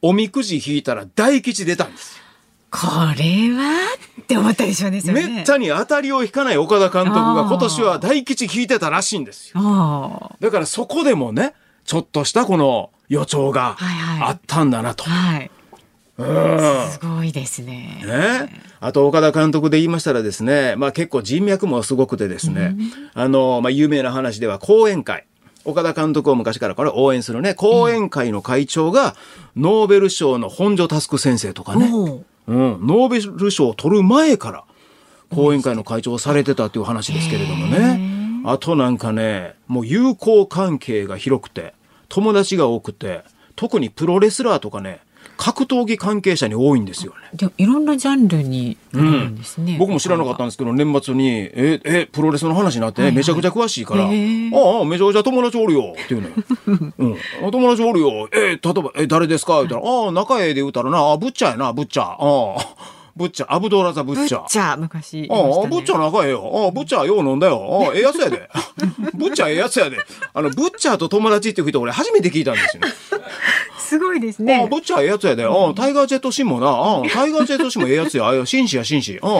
[0.00, 2.25] おみくじ引いたら大吉出たんですよ。
[2.70, 2.86] こ
[3.16, 3.78] れは？
[4.20, 5.00] って思ったでしょうね。
[5.06, 9.60] めったに当たりを引かない岡田監督が今年は大吉引いてたらしいんですよ。
[9.62, 11.54] あだからそこでもね、
[11.84, 15.04] ちょっとしたこの予兆がはいはいあったんだなと。
[15.06, 15.50] あはい。
[16.18, 18.02] うんすごいですね。
[18.06, 22.74] ね、あと岡田監督で言いましたらですね、まあ、結構人脈もすごくてですね、
[23.12, 25.26] あのまあ、有名な話では講演会
[25.66, 29.14] 岡田監督を昔からこれ応援するね講演会の会長が
[29.56, 34.64] ノーベル賞の本庶佑先生とかね、おううん、ノーベル賞を取る前から
[35.30, 38.16] 講演会の会長をされてたっていう話ですけれどもね。
[38.44, 41.74] あとなんかねもう友好関係が広くて
[42.08, 43.24] 友達が多くて
[43.56, 45.00] 特にプロレスラーとかね
[45.36, 47.48] 格闘技関係者に多いんですよね。
[47.58, 49.76] いろんなジャンルにあるんですね。
[49.78, 56.34] 僕も知らなかったんですけど、年末に、え、え、プロレスの話になって、はいはいめちゃくちゃ詳しいから、ああ、めちゃくちゃ友達おるよ、っていうのよ。
[56.98, 57.16] うん。
[57.46, 58.28] あ友達おるよ。
[58.32, 59.56] え、例えば、え、誰ですか？
[59.56, 62.06] 言ったら、ああ、仲ええで言うたらな、あ、ブッチャーやな、ブッチャー。
[62.06, 62.16] あ
[62.60, 62.66] あ、
[63.16, 64.44] ブッチャー、アブドーラザ・ブブッチャー。
[64.44, 65.42] ッチャー昔いまああ。
[65.66, 66.50] ブッチャー仲ええよ。
[66.54, 67.86] ああ、ブッチャーよう飲んだよ。
[67.86, 68.48] ああ、ええやつやで。
[69.14, 69.96] ブッチャーええやつやで。
[70.34, 72.88] あの、ブッチャーと友達っていう人俺初めて聞いたんですよね。
[73.86, 74.68] すごいですああ、ね。
[74.68, 75.44] ブッチャーええやつやで。
[75.44, 76.66] ああ、タイガージェットシンもな。
[76.66, 78.26] ああ、タイガージェットシンもええやつや。
[78.26, 79.18] ああ、紳士や、紳士。
[79.22, 79.30] ああ、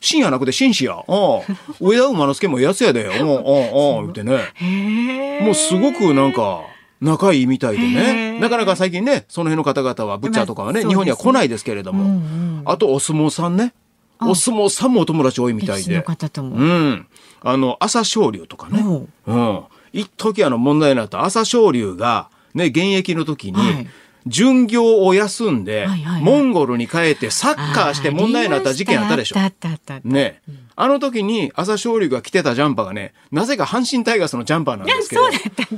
[0.00, 0.94] 紳やなくて紳士や。
[0.94, 1.40] ああ、
[1.80, 3.06] 上田馬之助もええやつやで。
[3.06, 5.40] ああ、ああ、ああ、言ってね。
[5.42, 6.60] もうすごくなんか、
[7.00, 8.36] 仲いいみたいでへね。
[8.36, 12.04] えなかなか最近ね、その辺の方々は、ブッチャーとかはね、まあ日本には来ないですけれども。
[12.04, 13.74] うんうんあと、お相撲さんね。
[14.20, 15.94] お相撲さんもお友達多いみたいで。
[15.96, 17.06] うん。
[17.42, 18.82] あの、朝青龍とかね。
[19.26, 19.60] うん。
[19.92, 23.86] 一時あの問題になった朝青龍が、ね、現役の時に、はい
[24.26, 29.46] 巡業を休んで、はいはいはいモンゴルに帰ってサッカーして問題になった事件あったでしょあ。
[29.46, 30.08] ったあったあった。
[30.08, 30.42] ね、
[30.74, 35.22] あの時に朝青龍が着てたジャンパーがね、なぜか阪神タイガースのジャンパーなんですけど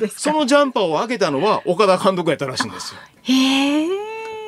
[0.08, 3.00] そのジャンパーを上げたのは岡田監督やったらしいんですよ。
[3.24, 3.86] へえ。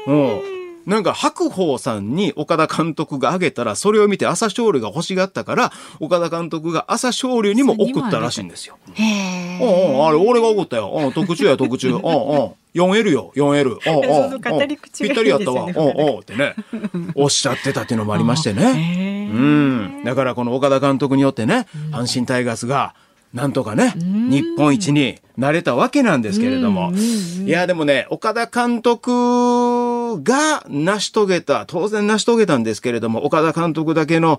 [0.06, 0.59] うん。
[0.90, 8.76] なんか白鵬さんに岡田監督があげたらそれを見て朝青龍が欲しがったから岡田監督が朝青龍にも送ったらしいんですよ。
[8.94, 9.94] へうんえ。
[9.94, 10.92] うん、あれ俺が送ったよ。
[10.92, 11.90] うん、特注や特注。
[11.90, 12.02] うんうん。
[12.74, 13.68] 4L よ、4L。
[13.68, 14.40] うんうん。
[14.42, 15.64] その語り口がいいですよねぴったりやったわ。
[15.64, 16.54] うんうんってね。
[17.14, 19.30] おっしゃってたっていうのもありましてね。
[19.32, 20.02] うん。
[20.04, 22.94] だからこの岡田監督によってね、阪神タイガースが、
[23.32, 26.92] なんとかね、日本一になれたわけなんですけれども。
[26.92, 34.38] いや、でもね、岡田監督が成し遂げた、当然成し遂げたんですけれども、岡田監督だけの、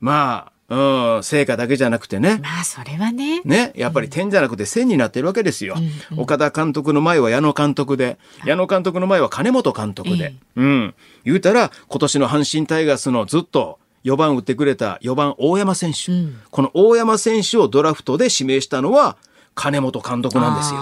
[0.00, 3.40] まあ、うん、成果だけじゃなくてね、まあそれはね。
[3.44, 5.76] ね、やっぱり点じゃなくて線になってるわけですよ。
[6.16, 10.34] 岡田監督の前は矢野監督で、矢野監督の前は金本監督で。
[10.56, 10.94] うん。
[11.24, 16.12] 言うたら、今年の阪神タイガースのずっと4番打ってくれた4番大山選手。
[16.50, 19.16] この大山選手をドラフトで指名したのは
[19.54, 20.80] 金本監督なんですよ。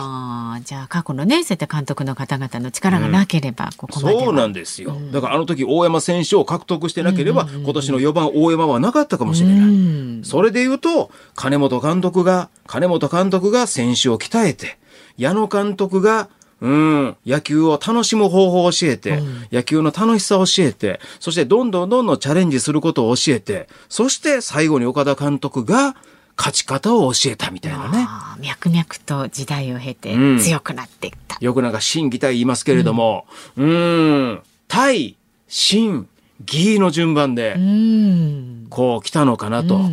[0.64, 4.24] じゃあ過去のね、そういった監督の方々の力がなければ、ここまでは。
[4.24, 4.96] そうなんですよ。
[5.12, 10.24] だからあの時大山選手を獲得してなければ、今年の4番大山はなかったかもしれない。
[10.24, 14.78] それで言うと、金本監督が、金本監督が選手を鍛えて、
[15.16, 16.28] 矢野監督が、
[16.60, 19.20] うん、野球を楽しむ方法を教えて、
[19.50, 25.96] 野球の楽しさを教えて、そしてどんどんどんどんチャレンジすることを教えて、そして最後に岡田監督が
[26.36, 28.06] 勝ち方を教えたみたいなね。
[28.08, 31.36] ああ脈々と時代を経てうん強くなっていった。
[31.40, 33.26] よくなんか心技体言いますけれども、
[33.56, 35.16] うーん、対、
[35.48, 36.08] 心、
[36.46, 38.61] 義の順番で、うん。
[38.72, 39.76] こう来たのかなと。
[39.76, 39.88] うんう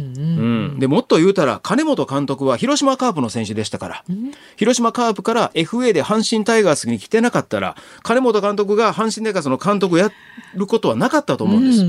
[0.76, 4.04] んで、もっと言うたら、金本監督は広島カープの選手でしたから、
[4.56, 10.10] 広島カープから FA で阪神タイガースに来てなかったら、金本監督が阪神タイガースの監督をや
[10.56, 11.86] ることはなかったと思うんです。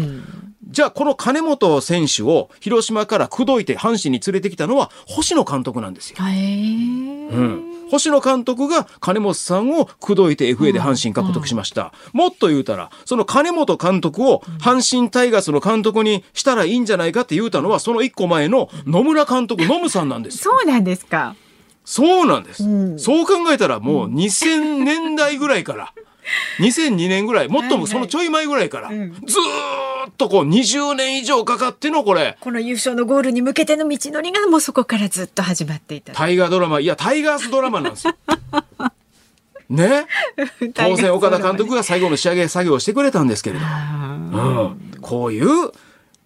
[0.71, 6.17] じゃあ、この金本選手を広島から口説いて阪神に連れてきたのは星野監督なんですよ。
[6.21, 11.93] うん、星野監督が金本さんを口説いて FA で阪神獲得しました。
[12.13, 20.53] もっと言うたら、その金本監督を阪神タイガースの監督にしたらいいんじゃないかって言うたのは、その一個前の野村監督、野村さんなんですよ。
[20.53, 21.35] そうなんですか。
[21.85, 22.63] そうなんです。
[22.99, 25.93] そう考えたらもう2000年代ぐらいから、
[26.59, 29.09] 2002年ぐらい、もっともそのちょい前ぐらいから、ずー
[30.11, 36.13] っとこう20年以上かかってのこれ、この優勝のゴールに向けての道のりがもうそこからずっと始まっていた。
[36.13, 38.15] タイガードラマ、いや、タイガースドラマなんですよ。
[39.71, 40.07] ね？
[40.75, 45.71] 当然岡田監督が最後の仕上げ作業をしてくれたんですけれども、うん、こういう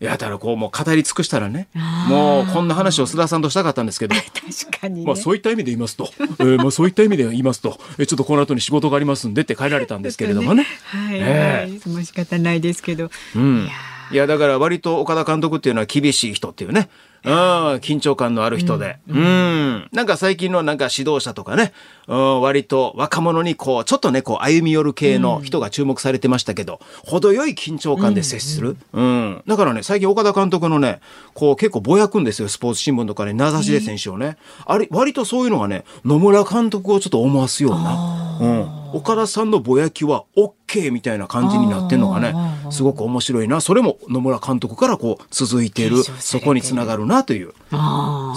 [0.04, 1.68] やたらこうもう語り尽くしたらね
[2.08, 4.14] もうこんな話を須田さんとしたかったんですけど、
[4.60, 5.06] 確かにね。
[5.06, 7.78] まあ、そういった意味で言いますと、えーまあ、そういった意味で言いますと。
[7.98, 10.66] えちょっとこの後に仕事がありますんでって帰られたんですけれどもね。
[10.86, 11.68] はい、え。
[11.84, 13.10] はい、もう仕方ないですけど。
[13.34, 13.64] うん。
[13.64, 13.72] いや
[14.10, 16.88] いや、だから割と岡田監督っていうのは厳しい人っていうね。
[17.24, 17.32] うん、
[17.76, 18.98] 緊張感のある人で。
[19.08, 19.88] うん。
[19.92, 21.72] なんか最近のなんか指導者とかね、
[22.06, 28.76] うん、割と若者にこう、ちょっとね、こう歩み寄る系の人が注目されてましたけど、程よい緊張感で接する。
[28.92, 29.42] うん。
[29.46, 31.00] だからね、最近岡田監督のね、
[31.32, 34.36] こう結構ぼやくんですよ、スポーツ新聞とかね、名指しで選手をね。
[34.66, 38.38] あれ、割とそういうのがね、野村監督をちょっと思わすような。
[38.40, 38.83] うん。
[38.94, 42.32] 岡田さんのぼやきは OK みたいな感じになってんのがね、
[42.70, 43.60] すごく面白いな。
[43.60, 47.52] それも野村監督からこう続いている、そこにつながるなという。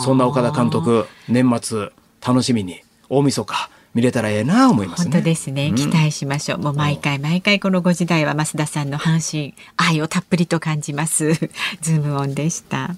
[0.03, 1.91] そんな岡田監督、年末
[2.25, 5.11] 楽しみに大晦日見れたらええな思いますね。
[5.11, 6.57] 本当ですね、期待しましょう。
[6.57, 11.33] もう毎回毎回この5時台は増田さんの阪神愛をたっぷりと感じます。
[11.81, 12.95] ズームオンでした。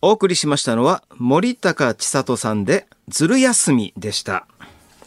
[0.00, 4.46] お送りしましたのは森高千里さんでずる休みでした。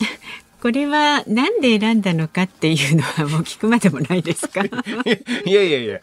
[0.61, 4.63] これはなんで選んだのかっていうのはもう聞くまでもないですか？
[4.63, 4.69] い
[5.49, 5.99] いやいやいや、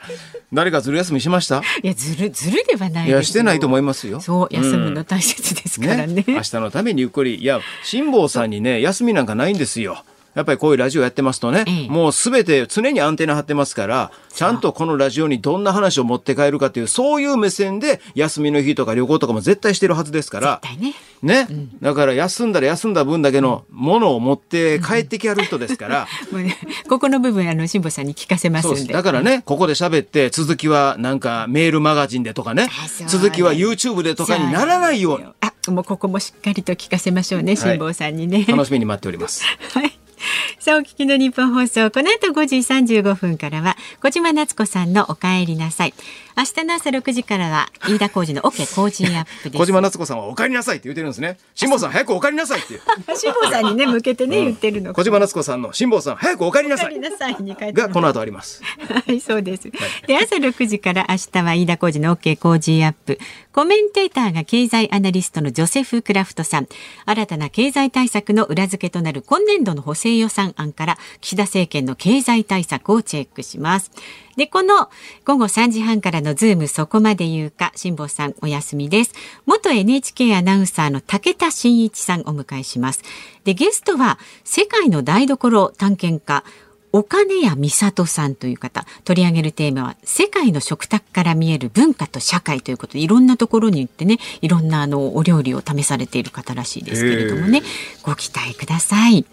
[0.53, 1.62] 誰かずる休みしました？
[1.84, 4.20] やずるずるではないですよいや、してないと思いますよ。
[4.20, 7.36] そう休むの大切ですからね,、明日のためにゆっくり。
[7.36, 10.03] いや、辛坊さんにね、休みなんかないんですよ。
[10.34, 20.94] やっぱりこういうラジオやってますとね、ええもうすべて常にアンテナ張ってますから、ちゃんとこのラジオにどんな話を持って帰るかっていう、そういう目線で休みの日とか旅行とかも絶対してるはずですから、絶対ね。
[21.22, 21.48] ね、
[21.82, 26.56] だから休んだら休んだ分だけのものを持って帰ってきやる人ですから、 もうね
[26.88, 28.92] ここの部分あの辛坊さんに聞かせますんで。
[28.92, 32.68] だからね、ここで喋って、続きはなんかメールマガジンでとかね
[33.08, 39.44] 続きは YouTube でとかにならないように、あもうここもしっかりと聞かせましょうね辛坊さんにね、楽しみに待っております。
[39.74, 39.97] はい。
[40.58, 45.94] さあ、お聞きの日本放送、この後5時35分からは、小島夏子さんのお帰りなさい。
[46.39, 49.61] 明日の朝6時からは、飯田浩二の OK 工事アップです。
[49.61, 51.36] 小島夏子さんはお帰りなさいって言ってるんですね。
[51.57, 52.78] 辛坊さん早くお帰りなさいって。
[53.16, 54.95] 辛坊さんにね、向けてね、言ってるの。
[54.95, 58.62] 小島夏子さんの辛坊さん早くお帰りなさいお帰りなさいに書いてがこの後あります。
[58.62, 59.68] はい、そうです。
[60.07, 63.18] で、朝6時から明日は飯田浩二の OK 工事アップ。
[63.53, 66.68] コメンテーターが経済アナリストのジョセフ・クラフトさん。
[67.05, 73.91] 新たな経済対策の裏付けとなる今年度の補正予算案から岸田政権の経済対策をチェックします。
[74.39, 74.89] で、この
[75.24, 79.12] 午後3時半からのズームそこまで言うか、辛坊さんお休みです。
[79.47, 83.03] 元 NHK アナウンサーの武田真一さんお迎えします。
[83.43, 86.45] で、ゲストは世界の台所探検家、
[86.93, 88.86] 岡根谷美里さんという方。
[89.05, 97.62] 取り上げるテーマは世界の食卓から見える文化と社会ということでいろんなところに行ってねいろんなあのお料理を試されている方らしいですけれどもね
[98.05, 99.26] ご期待ください。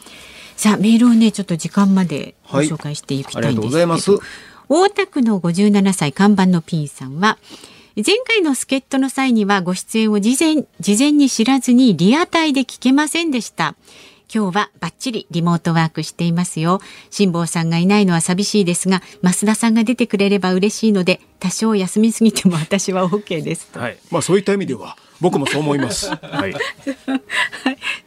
[0.57, 7.37] さあメールをねちょっと時間までご紹介していきたいんですけど、はいありがとうございます大田区の57歳看板のピンさんは
[7.95, 13.75] 前回の助っ人の際にはご出演を事前事前に知らずにリアタイで聞けませんでした。
[14.33, 16.81] 今日はバッチリリモートワークしていますよ。
[17.09, 23.79] 辛坊さんがいないのは寂しいですが、増田さんが出てくれれば嬉しいので、多少休みすぎても私は OK ですと。
[23.79, 23.97] はい。
[24.11, 26.09] まあそういった意味では僕もそう思います。
[26.11, 26.21] はい。
[26.31, 26.53] はい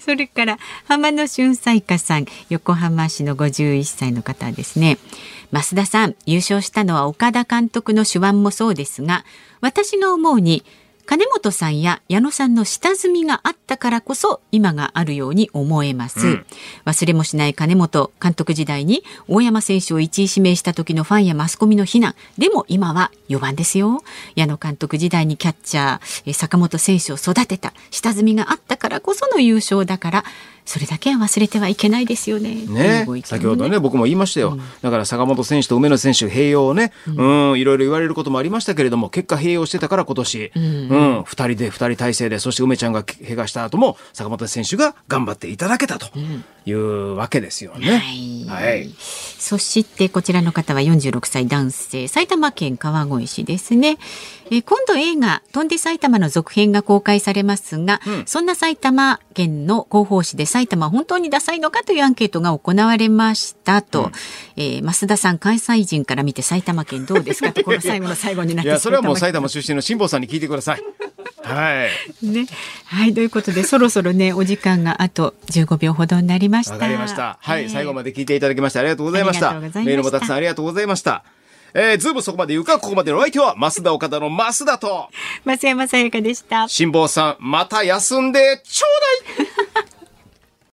[0.09, 4.97] それから浜野俊彩花さん横浜市の51歳の方ですね
[5.53, 9.25] 増田さん優勝したのは岡田監督の手腕もそうですが
[9.61, 10.65] 私が思うに
[11.09, 16.45] 金本さんや矢野さんの下積みがあったからこそ今があるように思えます、
[16.85, 24.03] 忘れもしない金本監督時代に大山選手を1位指名した時のファンやマスコミの非難でも今は4番ですよ。
[24.37, 30.25] 矢野監督時代にキャッチャー坂本選手を育てた下積みがあったからこその優勝だから
[30.69, 32.55] それだけは忘れてはいけないですよね。
[32.67, 33.05] ね。
[33.07, 41.25] ご意見を先ほどね僕も言いましたよ、だから坂本選手と梅野選手併用をね、うん、いろいろ言われることもありましたけれども結果併用してたから今年、うん。
[41.25, 46.11] 二人で二人体制でそして梅ちゃんが怪我した後も坂本選手が頑張っていただけたと
[46.67, 48.47] いうわけですよね。
[48.47, 48.91] はい。
[48.99, 53.97] そしてこちらの方は46歳男性埼玉県川越市ですね、
[54.51, 64.11] えー今度映画「飛んで埼玉」の続編が公開されますが、そんな埼玉県の広報誌で埼玉は本当にダサいのかというアンケートが行われましたと、
[64.57, 70.83] えー増田さん関西人から見て埼玉県どうですかとこの最後の最後になっいてやそれはもう埼玉出身の辛坊さんに聞いてください。
[71.43, 71.91] はい。
[72.27, 72.47] ね。
[72.87, 76.75] はい、ということで、そろそろね、お時間があと15秒ほどになりました。
[76.75, 77.39] わかりました。
[77.41, 79.51] はい、えー最後まで聞いていただきましてありがとうございました。
[79.51, 81.25] ありがとうございましたメールもたくさんありがとうございました。
[81.75, 85.09] えー、ズームそこまで言うか、ここまでのお相手は、増田岡田の増田と、
[85.45, 86.67] 増山さやかでした。
[86.69, 88.87] 辛坊さん、また休んでちょ
[89.35, 89.98] うだい